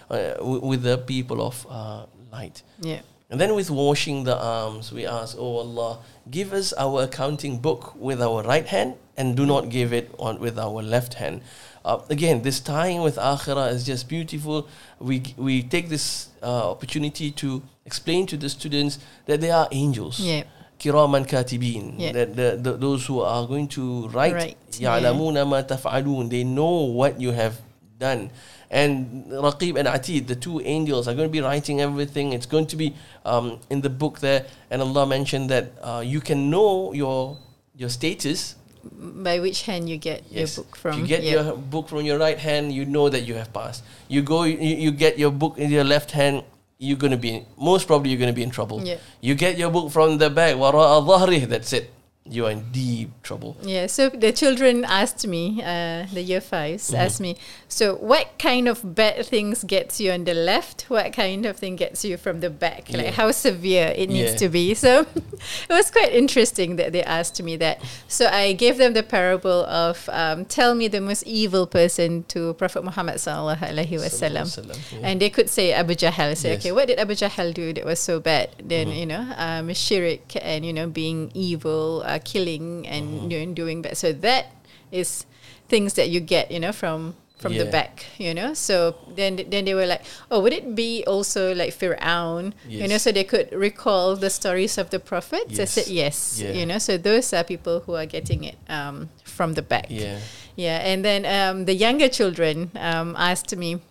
[0.10, 2.64] uh, w- with the people of uh, light.
[2.80, 3.02] Yeah.
[3.30, 7.96] And then with washing the arms, we ask, Oh Allah, give us our accounting book
[7.96, 11.42] with our right hand and do not give it on with our left hand.
[11.84, 14.68] Uh, again, this tying with akhirah is just beautiful.
[15.00, 20.20] We, we take this uh, opportunity to explain to the students that they are angels.
[20.20, 20.44] Yeah
[20.85, 21.95] Kiraman katibin.
[21.99, 22.13] Yeah.
[22.13, 24.33] That the, the, those who are going to write.
[24.35, 24.99] Right, yeah.
[24.99, 27.61] يَعْلَمُونَ مَا تَفْعَلُونَ They know what you have
[27.99, 28.31] done.
[28.71, 32.33] And Raqib and Atid, the two angels, are going to be writing everything.
[32.33, 32.95] It's going to be
[33.27, 34.47] um, in the book there.
[34.71, 37.37] And Allah mentioned that uh, you can know your
[37.75, 38.55] your status.
[38.97, 40.57] By which hand you get Yes.
[40.57, 40.93] your book from?
[40.95, 41.33] If you get yeah.
[41.33, 43.83] your book from your right hand, you know that you have passed.
[44.09, 46.45] You go, you, you get your book in your left hand,
[46.78, 48.84] you're going to be most probably you're going to be in trouble.
[48.84, 48.98] Yeah.
[49.22, 51.92] You get your book from the back, wara al that's it.
[52.28, 53.56] You are in deep trouble.
[53.62, 56.96] Yeah, so the children asked me, uh, the year 5s Mm-hmm.
[56.96, 57.36] asked me,
[57.70, 60.86] so what kind of bad things gets you on the left?
[60.90, 62.90] What kind of thing gets you from the back?
[62.90, 62.98] Yeah.
[62.98, 64.38] Like how severe it needs Yeah.
[64.38, 64.74] to be.
[64.74, 65.06] So
[65.70, 67.80] it was quite interesting that they asked me that.
[68.08, 72.56] So I gave them the parable of um, tell me the most evil person to
[72.56, 74.50] Prophet Muhammad sallallahu alaihi wasallam.
[74.50, 75.08] Sallallahu alaihi wasallam, yeah.
[75.08, 76.36] And they could say Abu Jahl.
[76.36, 76.60] Say, Yes.
[76.66, 78.50] okay, what did Abu Jahl do that was so bad?
[78.58, 78.98] Then Mm-hmm.
[78.98, 83.28] you know, um, shirk and you know, being evil, uh, killing, and Mm-hmm.
[83.30, 83.98] doing doing bad.
[83.98, 84.52] So that
[84.92, 85.26] is
[85.68, 88.54] things that you get, you know, from from the back, you know.
[88.56, 90.02] So then then they were like,
[90.32, 92.54] oh, would it be also like Fir'aun?
[92.68, 95.60] You know, so they could recall the stories of the prophets.
[95.60, 96.54] I said yes, Yeah.
[96.54, 96.80] you know.
[96.80, 99.88] So those are people who are getting it um, from the back.
[99.90, 100.20] Yeah.
[100.56, 103.82] Yeah, and then um, the younger children um, asked me,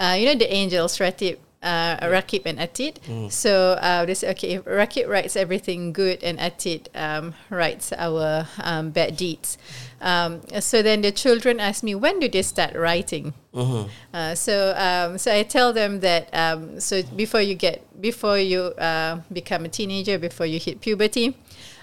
[0.00, 3.00] uh, you know, the angels, Ratib, uh, Rakib and Atid.
[3.06, 3.30] Mm.
[3.30, 8.46] So uh, they said, okay, if Rakib writes everything good and Atid um, writes our
[8.62, 9.58] um, bad deeds.
[10.00, 13.34] Um, so then the children ask me, when do they start writing?
[13.54, 13.88] Mm-hmm.
[14.14, 18.60] Uh, so um, so I tell them that um, so before you get before you
[18.80, 21.36] uh, become a teenager, before you hit puberty,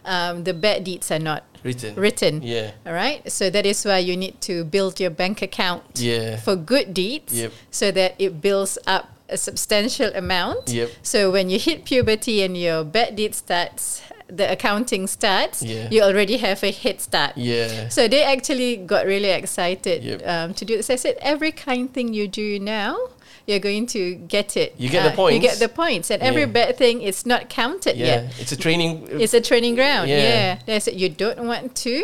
[0.05, 1.93] um, the bad deeds are not Written.
[1.95, 2.41] written.
[2.41, 2.71] Yeah.
[2.85, 3.29] All right.
[3.31, 6.37] So that is why you need to build your bank account Yeah.
[6.37, 7.51] for good deeds Yep.
[7.69, 10.69] so that it builds up a substantial amount.
[10.69, 10.89] Yep.
[11.03, 15.87] So when you hit puberty and your bad deed starts, the accounting starts, Yeah.
[15.89, 17.33] you already have a head start.
[17.37, 17.89] Yeah.
[17.89, 20.27] So they actually got really excited Yep.
[20.27, 20.89] um, to do this.
[20.89, 22.97] I said, every kind thing you do now,
[23.45, 24.71] you're going to get it.
[24.71, 25.35] Uh, You get the points.
[25.35, 26.11] You get the points.
[26.11, 28.05] And every bad thing is not counted Yeah.
[28.05, 28.33] yet.
[28.39, 29.07] It's a training.
[29.11, 30.09] It's a training ground.
[30.09, 30.17] Yeah.
[30.17, 30.59] Yeah.
[30.65, 32.03] They said you don't want to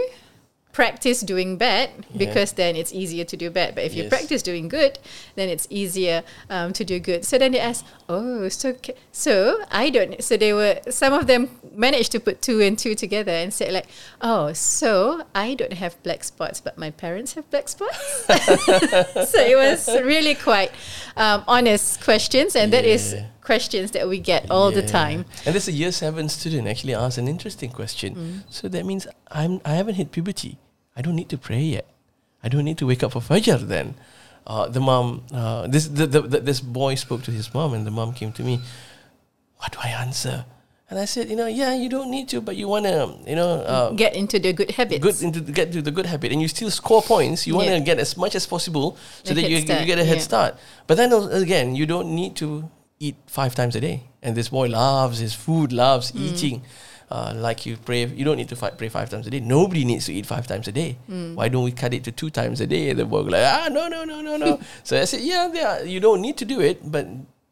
[0.73, 3.75] practice doing bad because then it's easier to do bad.
[3.75, 4.99] But if you practice doing good,
[5.35, 7.23] then it's easier um, to do good.
[7.25, 8.75] So then they asked, oh, so
[9.11, 10.21] so I don't.
[10.23, 13.71] So they were some of them managed to put two and two together and said
[13.71, 13.87] like,
[14.21, 18.25] oh, so I don't have black spots, but my parents have black spots.
[18.27, 20.71] so it was really quite
[21.15, 23.25] um, honest questions, and that is Yeah.
[23.41, 25.25] questions that we get all the time.
[25.45, 28.15] And there's a year seven student actually asked an interesting question.
[28.15, 28.43] Mm.
[28.49, 30.57] So that means I'm I haven't hit puberty.
[30.95, 31.87] I don't need to pray yet.
[32.43, 33.95] I don't need to wake up for fajr then.
[34.45, 37.87] Uh, the mom, uh, this the, the, the, this boy spoke to his mom, and
[37.87, 38.59] the mom came to me.
[39.57, 40.45] What do I answer?
[40.89, 43.35] And I said, you know, yeah, you don't need to, but you want to, you
[43.35, 44.99] know, uh, Get into the good habits.
[45.01, 47.47] good into get to the good habit, and you still score points.
[47.47, 47.79] You want to Yeah.
[47.79, 50.29] get as much as possible so that you, you get a head yeah.
[50.29, 50.55] start.
[50.85, 54.03] But then again, you don't need to eat five times a day.
[54.21, 56.19] And this boy loves his food, loves Mm.
[56.21, 56.61] eating.
[57.13, 59.39] Uh, like you pray, you don't need to fi- pray five times a day.
[59.39, 60.97] Nobody needs to eat five times a day.
[61.07, 61.35] Mm.
[61.35, 62.91] Why don't we cut it to two times a day?
[62.93, 64.59] The boy like, ah, no, no, no, no, no.
[64.83, 67.05] so I said, yeah, yeah, you don't need to do it, but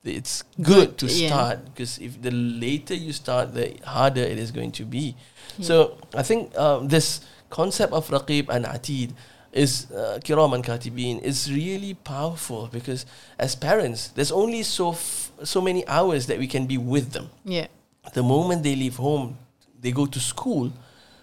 [0.04, 1.28] it's good, to yeah.
[1.28, 5.16] start because if the later you start, the harder it is going to be.
[5.62, 7.22] So I think um, this
[7.52, 9.14] concept of Raqib and Atid
[9.54, 13.06] is uh, Kiram and Katibin is really powerful because
[13.38, 17.30] as parents, there's only so f- so many hours that we can be with them.
[17.46, 17.68] Yeah.
[18.14, 19.38] The moment they leave home,
[19.82, 20.72] they go to school.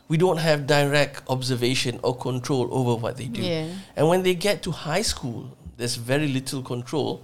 [0.08, 3.42] We don't have direct observation or control over what they do.
[3.42, 3.66] Yeah.
[3.96, 7.22] And when they get to high school, there's very little control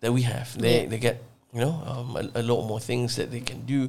[0.00, 0.56] that we have.
[0.58, 0.88] They Yeah.
[0.88, 1.22] they get
[1.52, 3.88] you know um, a, a lot more things that they can do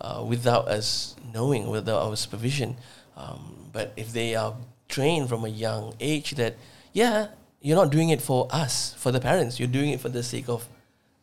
[0.00, 2.76] uh, without us knowing, without our supervision.
[3.16, 4.54] Um, but if they are
[4.88, 6.54] trained from a young age that
[6.92, 7.28] yeah,
[7.60, 9.58] you're not doing it for us, for the parents.
[9.58, 10.66] You're doing it for the sake of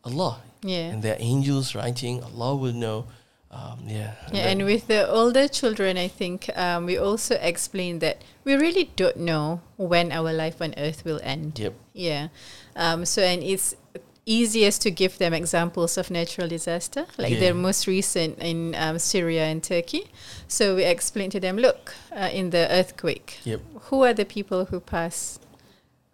[0.04, 0.40] Allah.
[0.62, 0.92] Yeah.
[0.92, 2.22] And there are angels writing.
[2.22, 3.06] Allah will know.
[3.50, 4.14] Um, yeah.
[4.32, 8.90] Yeah, and with the older children, I think um, we also explain that we really
[8.96, 11.58] don't know when our life on earth will end.
[11.58, 11.74] Yep.
[11.94, 12.28] Yeah.
[12.74, 13.74] Um, so, and it's
[14.26, 17.40] easiest to give them examples of natural disaster, like Yeah.
[17.48, 20.10] the most recent in um, Syria and Turkey.
[20.48, 23.60] So we explain to them, look, uh, in the earthquake, Yep.
[23.82, 25.38] who are the people who pass,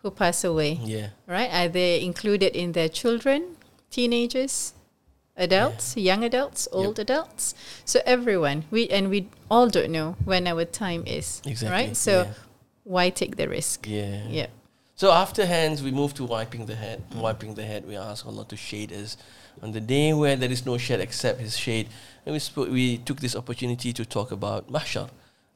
[0.02, 1.08] who pass away, Yeah.
[1.26, 1.50] right?
[1.50, 3.56] Are they included in their children,
[3.90, 4.74] teenagers,
[5.36, 7.54] adults, young adults, old adults?
[7.84, 11.68] So everyone, we and we all don't know when our time is, Exactly.
[11.86, 11.96] right?
[11.96, 12.32] So yeah.
[12.84, 13.86] why take the risk?
[13.88, 14.22] yeah.
[14.28, 14.46] Yeah.
[14.94, 17.02] So after hands, we move to wiping the head.
[17.16, 19.16] Wiping the head, we ask Allah to shade us
[19.60, 21.88] on the day where there is no shade except His shade.
[22.24, 25.08] And we spoke, we took this opportunity to talk about mahshar.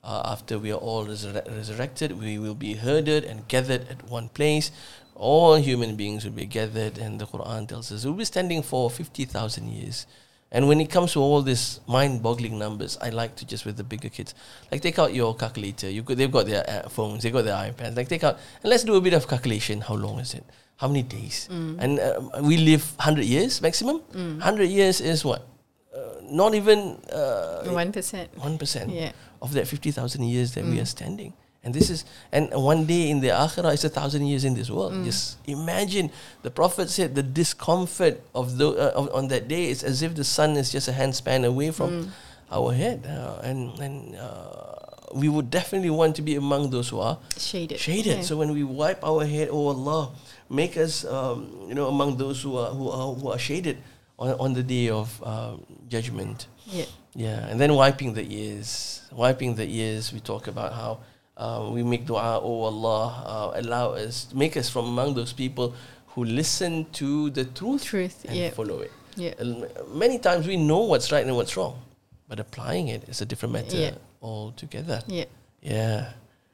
[0.02, 4.28] Uh, after we are all resurre- resurrected, we will be herded and gathered at one
[4.30, 4.70] place.
[5.18, 8.90] All human beings will be gathered, and the Quran tells us we'll be standing for
[8.90, 10.06] fifty thousand years.
[10.52, 13.82] And when it comes to all these mind-boggling numbers, I like to just with the
[13.82, 14.32] bigger kids,
[14.70, 15.90] like take out your calculator.
[15.90, 17.96] You got, they've got their uh, phones, they've got their iPads.
[17.96, 19.80] Like take out and let's do a bit of calculation.
[19.80, 20.44] How long is it?
[20.76, 21.48] How many days?
[21.50, 24.02] And uh, we live hundred years maximum.
[24.40, 25.48] Hundred years is what?
[25.96, 28.28] Uh, not even uh, One percent.
[28.38, 29.12] one percent Yeah.
[29.42, 31.32] of that fifty thousand years that we are standing.
[31.66, 34.70] And this is and one day in the akhirah is a thousand years in this
[34.70, 34.94] world.
[35.02, 36.14] Just imagine
[36.46, 40.14] the Prophet said the discomfort of the uh, of, on that day is as if
[40.14, 42.14] the sun is just a handspan away from
[42.54, 44.78] our head, uh, and and uh,
[45.10, 47.82] we would definitely want to be among those who are Shaded.
[47.82, 48.22] shaded.
[48.22, 50.14] So when we wipe our head, oh Allah,
[50.46, 53.82] make us um, you know among those who are who are who are shaded
[54.22, 56.46] on on the day of um, judgment.
[56.70, 56.86] yeah.
[57.16, 59.00] Yeah, and then wiping the ears.
[59.10, 61.00] Wiping the ears, we talk about how
[61.36, 65.74] uh, we make dua, oh Allah, uh, allow us, make us from among those people
[66.08, 68.50] who listen to the truth, Truth, and yeah.
[68.50, 68.92] follow it.
[69.16, 69.34] Yeah.
[69.38, 71.80] And many times we know what's right and what's wrong,
[72.28, 73.94] but applying it is a different matter Yeah.
[74.22, 75.02] altogether.
[75.06, 75.24] Yeah.
[75.62, 76.12] Yeah.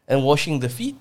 [0.08, 0.96] And washing the feet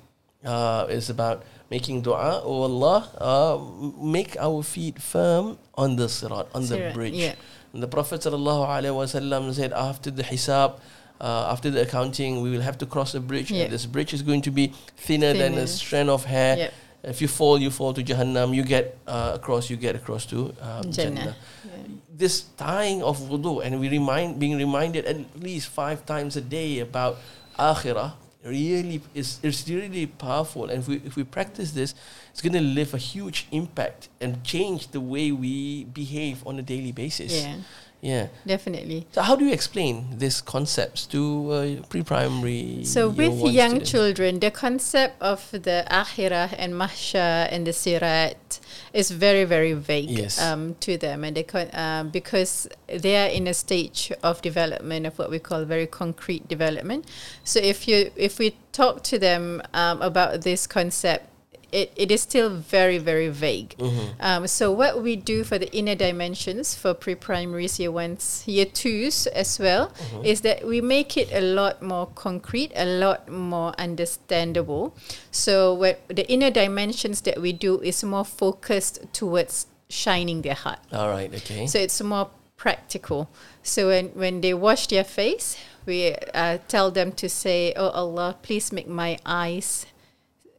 [0.45, 3.57] uh, is about making dua, oh Allah, uh,
[4.03, 7.13] make our feet firm on the sirat, on the bridge.
[7.13, 7.33] yeah.
[7.73, 10.79] And the Prophet sallallahu alaihi wasallam said, after the hisab,
[11.21, 13.51] uh, after the accounting, we will have to cross a bridge.
[13.51, 13.63] Yeah.
[13.63, 16.57] And this bridge is going to be thinner, than a strand of hair.
[16.57, 16.69] Yeah.
[17.03, 18.53] If you fall, you fall to Jahannam.
[18.53, 21.15] You get uh, across, you get across to um, Jannah.
[21.15, 21.35] Jannah.
[21.65, 21.71] Yeah.
[22.13, 26.79] This tying of wudu, and we remind, being reminded at least five times a day
[26.79, 27.17] about
[27.57, 30.69] akhirah, really is it's really powerful.
[30.69, 31.93] And if we if we practice this,
[32.31, 36.61] it's going to leave a huge impact and change the way we behave on a
[36.61, 37.43] daily basis.
[37.43, 37.55] Yeah.
[38.01, 38.27] Yeah.
[38.47, 39.07] Definitely.
[39.11, 42.83] So how do you explain these concepts to uh, pre-primary?
[42.83, 43.91] So year with young students?
[43.91, 48.59] children, the concept of the akhirah and mahshar and the sirat
[48.93, 50.41] is very very vague Yes.
[50.41, 55.05] um, to them, and they con- um, because they are in a stage of development
[55.05, 57.05] of what we call very concrete development.
[57.43, 61.27] So if you if we talk to them um, about this concept.
[61.71, 63.75] It, it is still very, very vague.
[63.77, 64.07] Mm-hmm.
[64.19, 69.27] Um, so what we do for the inner dimensions for pre-primaries, year ones, year twos
[69.27, 70.25] as well, Mm-hmm.
[70.25, 74.93] is that we make it a lot more concrete, a lot more understandable.
[75.31, 80.79] So what the inner dimensions that we do is more focused towards shining their heart.
[80.91, 81.33] All right.
[81.33, 81.67] Okay.
[81.67, 83.29] So it's more practical.
[83.63, 88.37] So when, when they wash their face, we uh, tell them to say, Oh Allah,
[88.41, 89.85] please make my eyes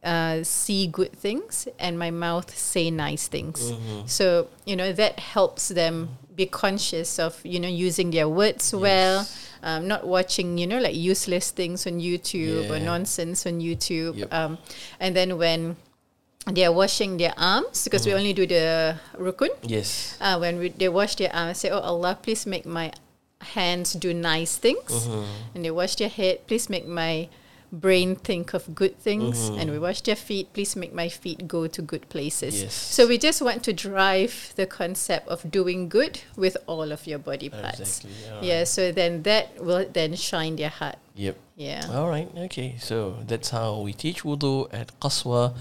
[0.03, 3.71] uh, see good things and my mouth say nice things.
[3.71, 4.07] Mm-hmm.
[4.07, 9.27] So, you know, that helps them be conscious of, you know, using their words well,
[9.61, 14.17] um, not watching, you know, like useless things on YouTube or nonsense on YouTube.
[14.17, 14.33] Yep.
[14.33, 14.57] Um,
[14.99, 15.75] and then when
[16.51, 18.09] they are washing their arms, because Mm-hmm.
[18.09, 20.17] we only do the rukun, yes.
[20.19, 22.91] uh, when we, they wash their arms, say, "Oh Allah, please make my
[23.55, 25.55] hands do nice things," Mm-hmm.
[25.55, 27.29] and they wash their head, "Please make my
[27.73, 31.67] brain think of good things," and we wash their feet, "Please make my feet go
[31.67, 32.73] to good places." Yes.
[32.73, 37.19] So we just want to drive the concept of doing good with all of your
[37.19, 37.79] body parts.
[37.79, 38.11] Exactly.
[38.31, 38.63] All Yeah.
[38.63, 40.97] So then that will then shine their heart.
[41.15, 41.35] Yep.
[41.57, 41.89] Yeah.
[41.91, 42.29] All right.
[42.37, 42.75] Okay.
[42.79, 45.53] So that's how we teach wudu at Qaswa.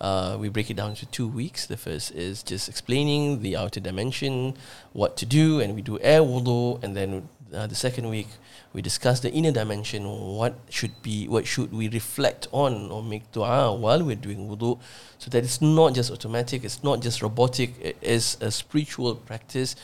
[0.00, 1.66] Uh, we break it down to two weeks.
[1.66, 4.54] The first is just explaining the outer dimension,
[4.92, 6.82] what to do, and we do air wudu.
[6.82, 8.28] And then uh, the second week,
[8.72, 10.04] we discuss the inner dimension.
[10.04, 14.78] What should be, what should we reflect on or make dua while we're doing wudu,
[15.18, 17.74] so that it's not just automatic, it's not just robotic.
[17.80, 19.76] It is a spiritual practice.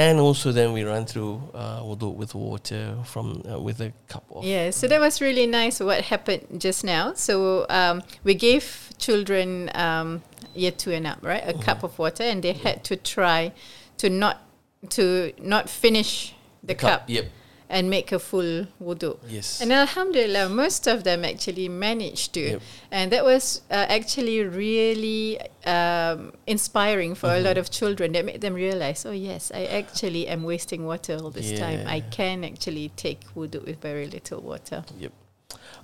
[0.00, 4.24] And also, then we run through uh, wudu with water from uh, with a cup
[4.30, 7.14] of Yeah, so that was really nice what happened just now.
[7.14, 10.22] So um, we gave children um,
[10.54, 13.52] year two and up, right, a cup of water, and they had to try
[13.96, 14.38] to not
[14.90, 16.32] to not finish
[16.62, 17.26] the, cup, Yep.
[17.70, 19.18] And make a full wudu.
[19.28, 19.60] Yes.
[19.60, 22.40] And Alhamdulillah, most of them actually managed to.
[22.40, 22.62] Yep.
[22.90, 27.44] And that was uh, actually really um, inspiring for Mm-hmm.
[27.44, 28.12] a lot of children.
[28.12, 31.86] That made them realize, oh, yes, I actually am wasting water all this time.
[31.86, 34.84] I can actually take wudu with very little water.
[34.98, 35.12] Yep.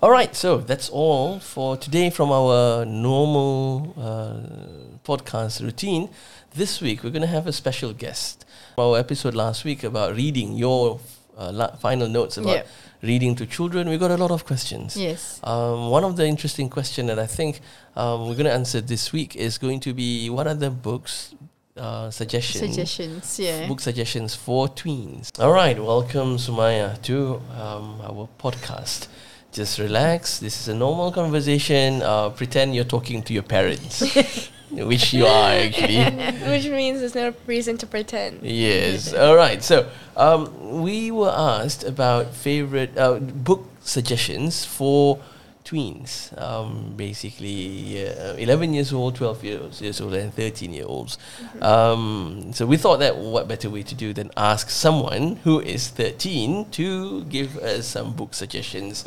[0.02, 6.08] All right, so that's all for today from our normal uh, podcast routine.
[6.54, 8.44] This week, we're going to have a special guest.
[8.78, 11.00] Our episode last week about reading your
[11.36, 12.66] uh, final notes about Yep.
[13.02, 14.96] reading to children, we got a lot of questions.
[14.96, 15.40] Yes.
[15.42, 17.60] Um, one of the interesting question that I think
[17.96, 21.34] um, we're going to answer this week is going to be what are the books
[21.76, 22.60] uh, suggestions?
[22.74, 23.66] Suggestions, yeah.
[23.66, 25.30] Book suggestions for tweens.
[25.40, 29.08] All right, welcome Sumaya to um, our podcast.
[29.54, 30.40] Just relax.
[30.40, 32.02] This is a normal conversation.
[32.02, 34.00] Uh, pretend you're talking to your parents,
[34.72, 36.02] which you are actually.
[36.50, 38.42] Which means there's no reason to pretend.
[38.42, 39.14] Yes.
[39.14, 39.62] All right.
[39.62, 45.20] So um, we were asked about favorite uh, book suggestions for
[45.64, 46.36] tweens.
[46.36, 51.16] Um, basically, uh, 11 years old, 12 years, years old, and 13 year olds.
[51.60, 55.88] Um, so we thought that what better way to do than ask someone who is
[55.88, 59.04] 13 to give us some book suggestions.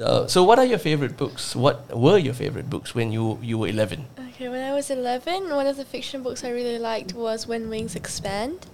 [0.00, 1.56] Uh, so, what are your favorite books?
[1.56, 4.06] What were your favorite books when you you were 11?
[4.30, 7.70] Okay, when I was 11, one of the fiction books I really liked was When
[7.70, 8.66] Wings Expand.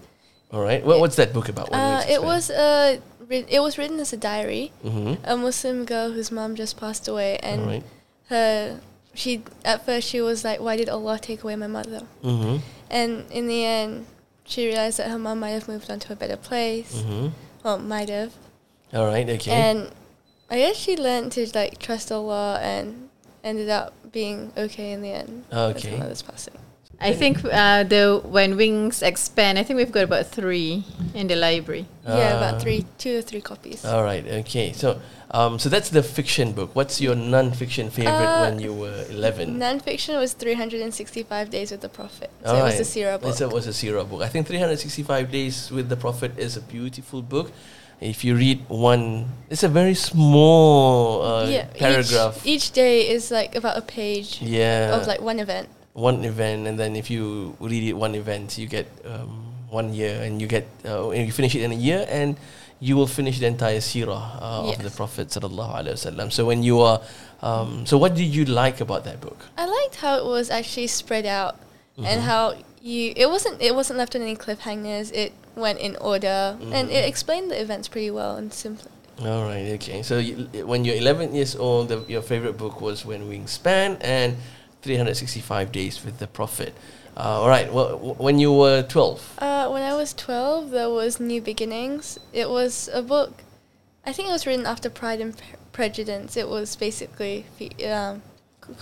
[0.50, 0.84] All right.
[0.84, 1.70] What, what's that book about?
[1.70, 3.00] When Uh, Wings it was uh,
[3.30, 4.72] it was written as a diary.
[4.84, 5.24] Mm-hmm.
[5.24, 7.84] A Muslim girl whose mom just passed away, and right.
[8.28, 8.80] her
[9.14, 12.58] she at first she was like, "Why did Allah take away my mother?" Mm-hmm.
[12.90, 14.06] And in the end,
[14.44, 17.00] she realized that her mom might have moved on to a better place.
[17.00, 17.28] Mm-hmm.
[17.62, 18.34] Well, might have.
[18.92, 19.28] All right.
[19.28, 19.50] Okay.
[19.50, 19.90] And
[20.52, 23.08] I guess she learned to like trust Allah and
[23.42, 25.44] ended up being okay in the end.
[25.50, 25.92] Okay.
[25.92, 26.52] her mother's passing.
[27.00, 30.84] I think uh, the when wings expand, I think we've got about three
[31.14, 31.86] in the library.
[32.06, 33.82] yeah, about three, two or three copies.
[33.84, 34.24] All right.
[34.44, 34.72] Okay.
[34.72, 35.00] So,
[35.30, 36.76] um, so that's the fiction book.
[36.76, 39.58] What's your non-fiction favorite Uh, when you were eleven?
[39.58, 42.30] Non-fiction was 365 Days with the Prophet.
[42.44, 43.30] So All it was a Sirah book.
[43.30, 44.22] It's a, was a Sirah book.
[44.22, 47.50] I think 365 Days with the Prophet is a beautiful book.
[48.02, 52.42] If you read one, it's a very small uh, yeah, paragraph.
[52.42, 54.98] Each, each day is like about a page yeah.
[54.98, 55.68] of like one event.
[55.94, 60.22] one event, and then if you read it one event, you get um, one year,
[60.22, 62.36] and you get uh, and you finish it in a year, and
[62.80, 66.32] you will finish the entire seerah uh, of the Prophet sallallahu alaihi wasallam.
[66.32, 67.00] So when you are,
[67.44, 69.38] um, so what did you like about that book?
[69.56, 71.60] I liked how it was actually spread out
[72.00, 72.08] Mhm.
[72.08, 75.12] and how you it wasn't it wasn't left on any cliffhangers.
[75.12, 76.92] It went in order and Mhm.
[76.92, 78.90] it explained the events pretty well and simply.
[79.20, 80.02] All right, okay.
[80.02, 83.96] So you, when you're 11 years old, the, your favorite book was When Wings Span
[84.00, 84.36] and
[84.82, 86.74] 365 Days with the Prophet.
[87.16, 87.72] Uh, all right.
[87.72, 89.34] Well, w- when you were 12.
[89.38, 92.18] Uh, when I was 12, there was New Beginnings.
[92.32, 93.42] It was a book,
[94.06, 96.36] I think it was written after Pride and Pre- Prejudice.
[96.36, 98.22] It was basically fe- um,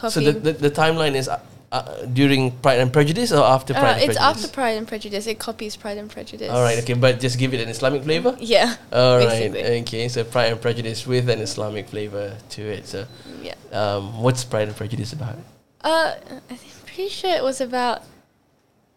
[0.09, 1.29] So the, the, the timeline is
[1.73, 4.17] uh, uh, during Pride and Prejudice or after uh, Pride and Prejudice?
[4.17, 5.27] it's after Pride and Prejudice.
[5.27, 6.51] It copies Pride and Prejudice.
[6.51, 6.95] All right, okay.
[6.95, 8.37] But just give it an Islamic flavor?
[8.41, 8.75] Yeah.
[8.93, 9.81] All right, basically.
[9.83, 10.09] okay.
[10.09, 12.87] So Pride and Prejudice with an Islamic flavor to it.
[12.87, 13.07] So
[13.41, 13.55] Yeah.
[13.73, 15.37] um, what's Pride and Prejudice about?
[15.83, 16.15] Uh,
[16.51, 18.03] I'm pretty sure it was about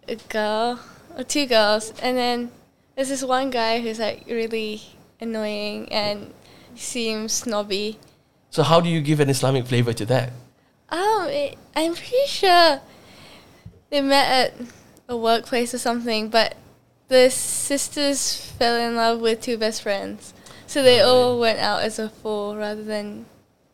[0.08, 0.80] a girl
[1.16, 2.52] or two girls, and then
[2.96, 4.82] there's this one guy who's like really
[5.22, 6.34] annoying and
[6.76, 8.00] seems snobby.
[8.50, 10.32] So how do you give an Islamic flavor to that?
[10.94, 12.80] Um, it, I'm pretty sure
[13.90, 14.68] they met at
[15.10, 16.56] a workplace or something, but
[17.08, 20.34] the sisters fell in love with two best friends,
[20.68, 23.26] so they Oh, all went out as a four rather than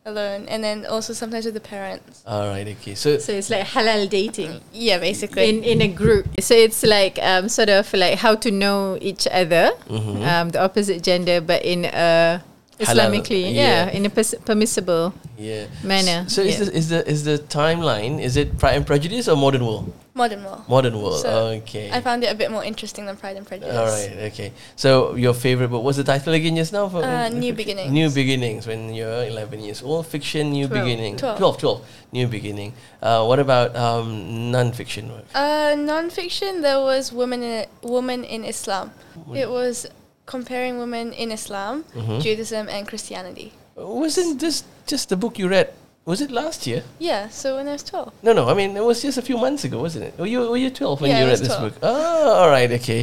[0.06, 2.22] alone, and then also sometimes with the parents.
[2.26, 2.94] All right, okay.
[2.94, 5.48] So So it's like halal dating Yeah, basically.
[5.50, 6.26] in in a group.
[6.40, 10.24] So it's like um, sort of like how to know each other, Mhm.
[10.26, 12.42] um, the opposite gender, but in a
[12.80, 13.86] Halal, Islamically, yeah.
[13.86, 15.66] yeah, in a pers- permissible yeah.
[15.84, 16.28] manner.
[16.28, 16.64] So is yeah.
[16.64, 19.92] the is the is the timeline is it Pride and Prejudice or Modern World?
[20.14, 20.68] Modern World.
[20.68, 21.20] Modern World.
[21.20, 21.90] So, okay.
[21.90, 23.76] I found it a bit more interesting than Pride and Prejudice.
[23.76, 24.32] All right.
[24.32, 24.52] Okay.
[24.76, 25.82] So your favorite book?
[25.84, 26.88] What's the title again just now?
[26.88, 27.54] For Uh, New?
[27.60, 27.92] Beginnings.
[27.92, 28.66] New Beginnings.
[28.66, 30.50] When you're 11 years old, fiction.
[30.50, 30.84] New Twelve.
[30.84, 31.16] Beginning.
[31.16, 31.38] Twelve.
[31.38, 31.86] 12, 12.
[32.12, 32.74] New Beginning.
[33.00, 35.24] Uh, what about um, non-fiction work?
[35.34, 38.90] Uh, non-fiction, there was Woman in, Woman in Islam.
[39.32, 39.86] It was
[40.34, 42.22] comparing women in Islam, Mhm.
[42.24, 43.48] Judaism, and Christianity.
[43.74, 45.68] Wasn't this just the book you read?
[46.10, 46.82] Was it last year?
[46.98, 48.12] Yeah, so when I was 12.
[48.26, 48.44] No, no.
[48.52, 50.12] I mean, it was just a few months ago, wasn't it?
[50.20, 51.62] Were you were you 12 when Yeah, you read this 12.
[51.64, 51.74] book?
[51.82, 52.70] Oh, all right.
[52.78, 53.02] Okay.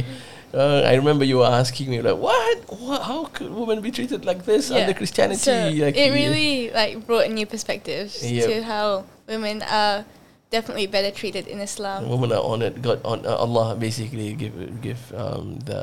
[0.60, 2.56] Uh, I remember you were asking me like, what?
[2.80, 3.00] what?
[3.10, 5.40] How could women be treated like this under Christianity?
[5.50, 5.52] So
[5.84, 6.20] Like, it yeah.
[6.20, 6.50] really
[6.80, 8.46] like brought a new perspectives Yep.
[8.48, 8.86] to how
[9.28, 9.96] women are
[10.56, 12.08] definitely better treated in Islam.
[12.08, 12.80] women are honored.
[12.86, 15.80] God, on uh, Allah basically give give um, the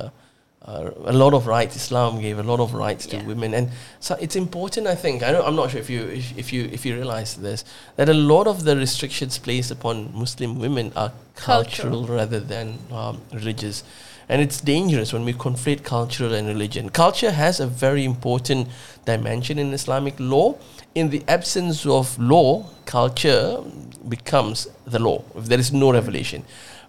[0.65, 1.75] uh, a lot of rights.
[1.75, 4.87] Islam gave a lot of rights to women, and so it's important.
[4.87, 7.35] I think I don't, I'm not sure if you if, if you if you realize
[7.35, 7.63] this
[7.97, 12.17] that a lot of the restrictions placed upon Muslim women are cultural, Cultural.
[12.17, 13.83] rather than um, religious,
[14.27, 16.89] and it's dangerous when we conflate cultural and religion.
[16.89, 18.67] Culture has a very important
[19.05, 20.55] dimension in Islamic law.
[20.95, 23.61] In the absence of law, culture
[24.07, 26.43] becomes the law if there is no revelation.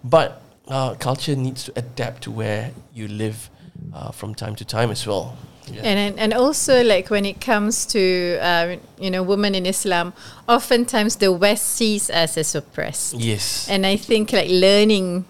[0.04, 3.50] But uh, culture needs to adapt to where you live
[3.92, 5.36] uh, from time to time as well.
[5.72, 5.82] Yeah.
[5.82, 10.12] And and- also like when it comes to uh, you know women in Islam,
[10.48, 13.68] oftentimes the West sees us as oppressed, yes.
[13.68, 15.24] and I think like learning.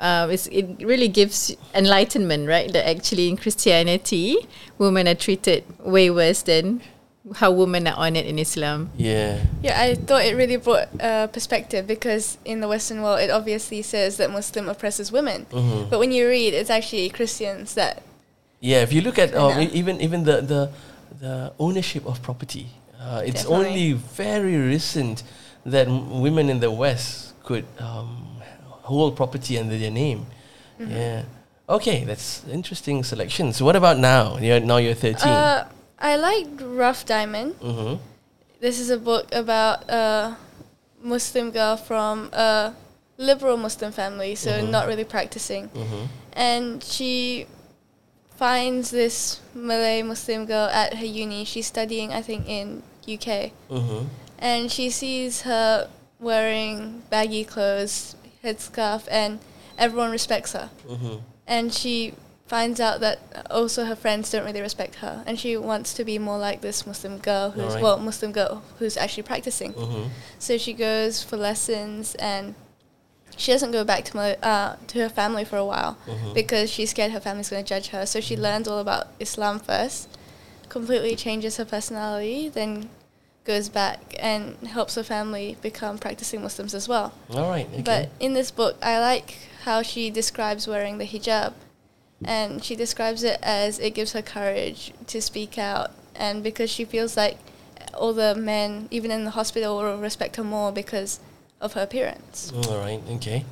[0.00, 2.72] Uh, is, it really gives enlightenment, right?
[2.72, 4.34] That actually in Christianity,
[4.76, 6.82] women are treated way worse than
[7.36, 8.90] how women are honored in Islam.
[8.96, 9.38] yeah.
[9.62, 13.82] Yeah, I thought it really brought uh, perspective because in the Western world, it obviously
[13.82, 15.46] says that Muslim oppresses women.
[15.50, 15.88] Mhm.
[15.90, 18.02] But when you read, it's actually Christians that.
[18.60, 20.60] Yeah, if you look at um, even even the the
[21.20, 22.66] the ownership of property,
[22.98, 25.22] uh, it's only very recent
[25.66, 28.38] that m- women in the West could um,
[28.86, 30.26] hold property under their name.
[30.80, 30.90] Mm-hmm.
[30.90, 31.22] Yeah.
[31.68, 33.52] Okay, that's interesting selection.
[33.52, 34.38] So what about now?
[34.38, 35.30] You're now you're thirteen.
[35.30, 35.66] Uh,
[36.02, 37.54] I liked Rough Diamond.
[37.60, 38.02] mm-hmm.
[38.60, 40.36] This is a book about a
[41.02, 42.74] Muslim girl from a
[43.18, 44.70] liberal Muslim family, so Mhm.
[44.70, 45.68] not really practicing.
[45.70, 46.04] Mm-hmm.
[46.32, 47.46] And she
[48.36, 51.44] finds this Malay Muslim girl at her uni.
[51.44, 53.52] She's studying, I think, in UK.
[53.70, 54.06] Mm-hmm.
[54.42, 55.88] and she sees her
[56.18, 59.38] wearing baggy clothes, headscarf, and
[59.78, 60.68] everyone respects her.
[60.88, 61.16] Mm-hmm.
[61.46, 62.14] And she
[62.52, 63.18] finds out that
[63.50, 66.86] also her friends don't really respect her, and she wants to be more like this
[66.86, 67.82] Muslim girl who's Alright.
[67.82, 69.72] well, Muslim girl who's actually practicing.
[69.72, 70.08] Mm-hmm.
[70.38, 72.54] So she goes for lessons, and
[73.38, 76.34] she doesn't go back to Mal- uh, to her family for a while Mhm.
[76.34, 78.04] because she's scared her family's going to judge her.
[78.04, 80.00] So she learns all about Islam first,
[80.68, 82.90] completely changes her personality, then
[83.52, 83.98] goes back
[84.32, 84.42] and
[84.76, 87.08] helps her family become practicing Muslims as well.
[87.34, 87.66] All right.
[87.72, 87.82] Okay.
[87.90, 89.28] But in this book, I like
[89.64, 91.52] how she describes wearing the hijab,
[92.24, 96.84] and she describes it as it gives her courage to speak out, and because she
[96.84, 97.38] feels like
[97.94, 101.20] all the men, even in the hospital, will respect her more because
[101.60, 102.52] of her appearance.
[102.54, 103.00] all right.
[103.16, 103.44] Okay.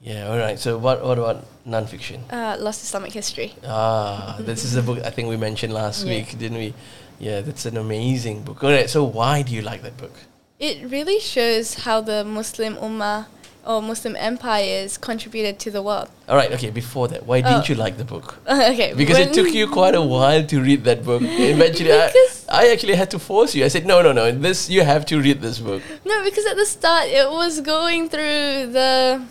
[0.00, 0.28] Yeah.
[0.30, 0.58] All right.
[0.58, 2.20] So what what about nonfiction?
[2.30, 3.54] Uh, Lost Islamic History.
[3.66, 6.14] Ah, this is a book I think we mentioned last Yeah.
[6.18, 6.74] week, didn't we?
[7.18, 8.62] Yeah, that's an amazing book.
[8.64, 8.90] All right.
[8.90, 10.12] So why do you like that book?
[10.58, 13.26] It really shows how the Muslim Ummah
[13.66, 16.08] or Muslim empires contributed to the world.
[16.28, 16.50] All right.
[16.52, 16.70] Okay.
[16.70, 17.72] Before that, why didn't Oh.
[17.72, 18.38] you like the book?
[18.48, 21.22] okay, Because it took you quite a while to read that book.
[21.24, 22.10] Eventually, I,
[22.48, 23.64] I actually had to force you.
[23.64, 24.30] I said, no, no, no.
[24.32, 25.82] This you have to read this book.
[26.04, 29.22] No, because at the start it was going through the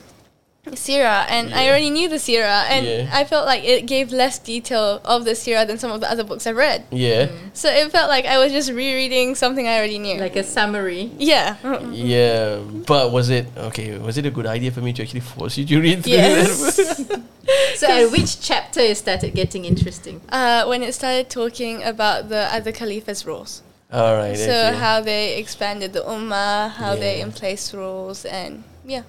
[0.71, 3.09] Sirah, and I already knew the Sirah, and Yeah.
[3.11, 6.23] I felt like it gave less detail of the Sirah than some of the other
[6.23, 6.85] books I've read.
[6.89, 7.27] Yeah.
[7.53, 10.19] So it felt like I was just rereading something I already knew.
[10.19, 11.11] Like a summary.
[11.17, 11.57] yeah.
[11.91, 12.59] Yeah.
[12.87, 13.97] But was it okay?
[13.97, 16.47] Was it a good idea for me to actually force you to read through that?
[16.47, 17.11] Yes.
[17.75, 20.21] So at which chapter it started getting interesting?
[20.29, 23.61] uh, when it started talking about the other caliphs' rules.
[23.91, 24.37] All right.
[24.37, 24.77] so okay.
[24.77, 29.03] how they expanded the ummah, how they in place rules, and yeah.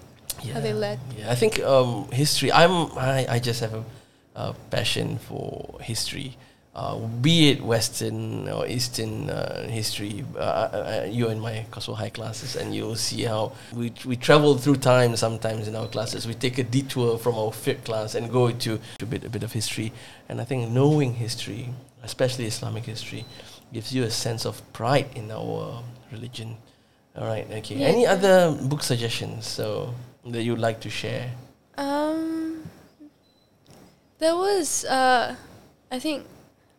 [0.52, 0.98] How they led.
[1.18, 2.52] Yeah, I think um, history.
[2.52, 2.96] I'm.
[2.98, 3.84] I, I just have a,
[4.34, 6.36] a passion for history,
[6.74, 10.24] uh, be it Western or Eastern uh, history.
[10.36, 14.58] Uh, uh, you're in my Qaswa High classes, and you'll see how we we travel
[14.58, 15.16] through time.
[15.16, 18.80] Sometimes in our classes, we take a detour from our fifth class and go to
[19.00, 19.92] a bit a bit of history.
[20.28, 21.68] And I think knowing history,
[22.02, 23.24] especially Islamic history,
[23.72, 25.82] gives you a sense of pride in our
[26.12, 26.56] religion.
[27.16, 27.46] All right.
[27.48, 27.76] Okay.
[27.76, 27.86] Yeah.
[27.86, 29.46] Any other book suggestions?
[29.46, 29.94] So
[30.26, 31.30] that you'd like to share?
[31.76, 32.62] Um,
[34.18, 35.36] there was, uh,
[35.90, 36.26] I think,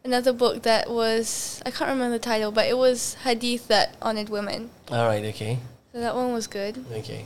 [0.05, 4.29] another book that was I can't remember the title, but it was hadith that honored
[4.29, 4.69] women.
[4.89, 5.25] All right.
[5.25, 5.59] Okay.
[5.91, 6.85] So that one was good.
[6.91, 7.25] Okay.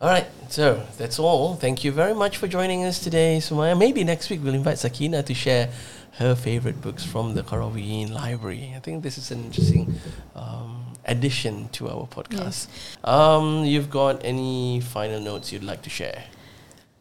[0.00, 0.26] All right.
[0.50, 1.54] So that's all.
[1.54, 3.76] Thank you very much for joining us today, Sumaya.
[3.76, 5.70] Maybe next week we'll invite Sakina to share
[6.18, 8.72] her favorite books from the Qarawiyyin library.
[8.76, 9.94] I think this is an interesting
[10.34, 10.75] um,
[11.06, 12.66] addition to our podcast.
[13.04, 16.24] Um, you've got any final notes you'd like to share?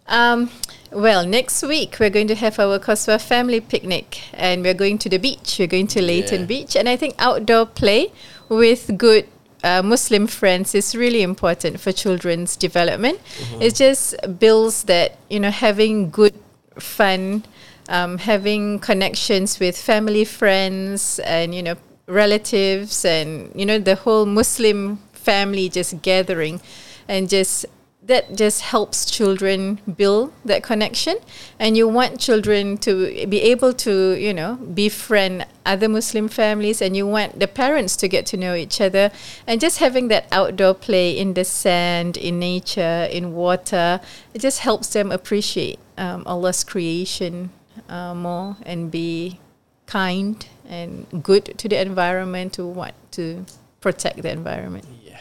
[0.07, 0.51] Um,
[0.91, 5.09] well, next week we're going to have our Qaswa family picnic and we're going to
[5.09, 5.57] the beach.
[5.59, 6.45] We're going to Leighton Yeah.
[6.45, 6.75] Beach.
[6.75, 8.11] And I think outdoor play
[8.47, 9.27] with good
[9.63, 13.19] uh, Muslim friends is really important for children's development.
[13.59, 16.35] It just builds that, you know, having good
[16.77, 17.43] fun,
[17.89, 21.75] um, having connections with family, friends, and, you know,
[22.07, 26.61] relatives, and, you know, the whole Muslim family just gathering
[27.07, 27.65] and just
[28.05, 31.17] that just helps children build that connection.
[31.59, 36.95] And you want children to be able to you know befriend other muslim families and
[36.95, 39.11] you want the parents to get to know each other
[39.47, 43.99] and just having that outdoor play in the sand in nature in water
[44.35, 47.49] it just helps them appreciate um, allah's creation
[47.89, 49.39] uh, more and be
[49.87, 53.45] kind and good to the environment to want to
[53.82, 55.20] protect the environment Yeah.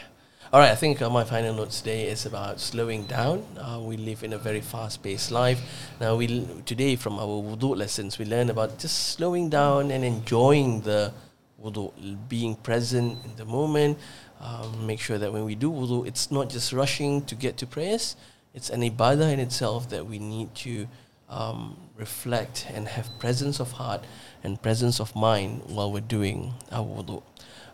[0.53, 3.43] All right, I think uh, my final note today is about slowing down.
[3.59, 5.61] Uh, we live in a very fast-paced life.
[6.01, 10.05] Now, we l- today from our wudu lessons, we learn about just slowing down and
[10.05, 11.13] enjoying the
[11.61, 11.91] wudu,
[12.29, 13.99] being present in the moment.
[14.41, 17.67] Um, make sure that when we do wudu, it's not just rushing to get to
[17.67, 18.15] prayers.
[18.55, 20.87] It's an ibadah in itself that we need to
[21.29, 24.05] um, reflect and have presence of heart
[24.45, 27.23] and presence of mind while we're doing our wudu.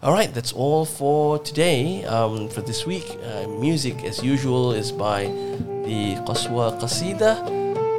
[0.02, 2.04] All right, that's all for today.
[2.04, 5.24] Um, for this week, uh, music as usual is by
[5.84, 7.44] the Qaswa Qasida.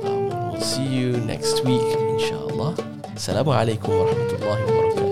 [0.04, 1.86] Um, we'll see you next week,
[2.18, 2.74] inshallah.
[3.14, 5.11] Assalamu alaikum wa rahmatullahi wa barakatuh.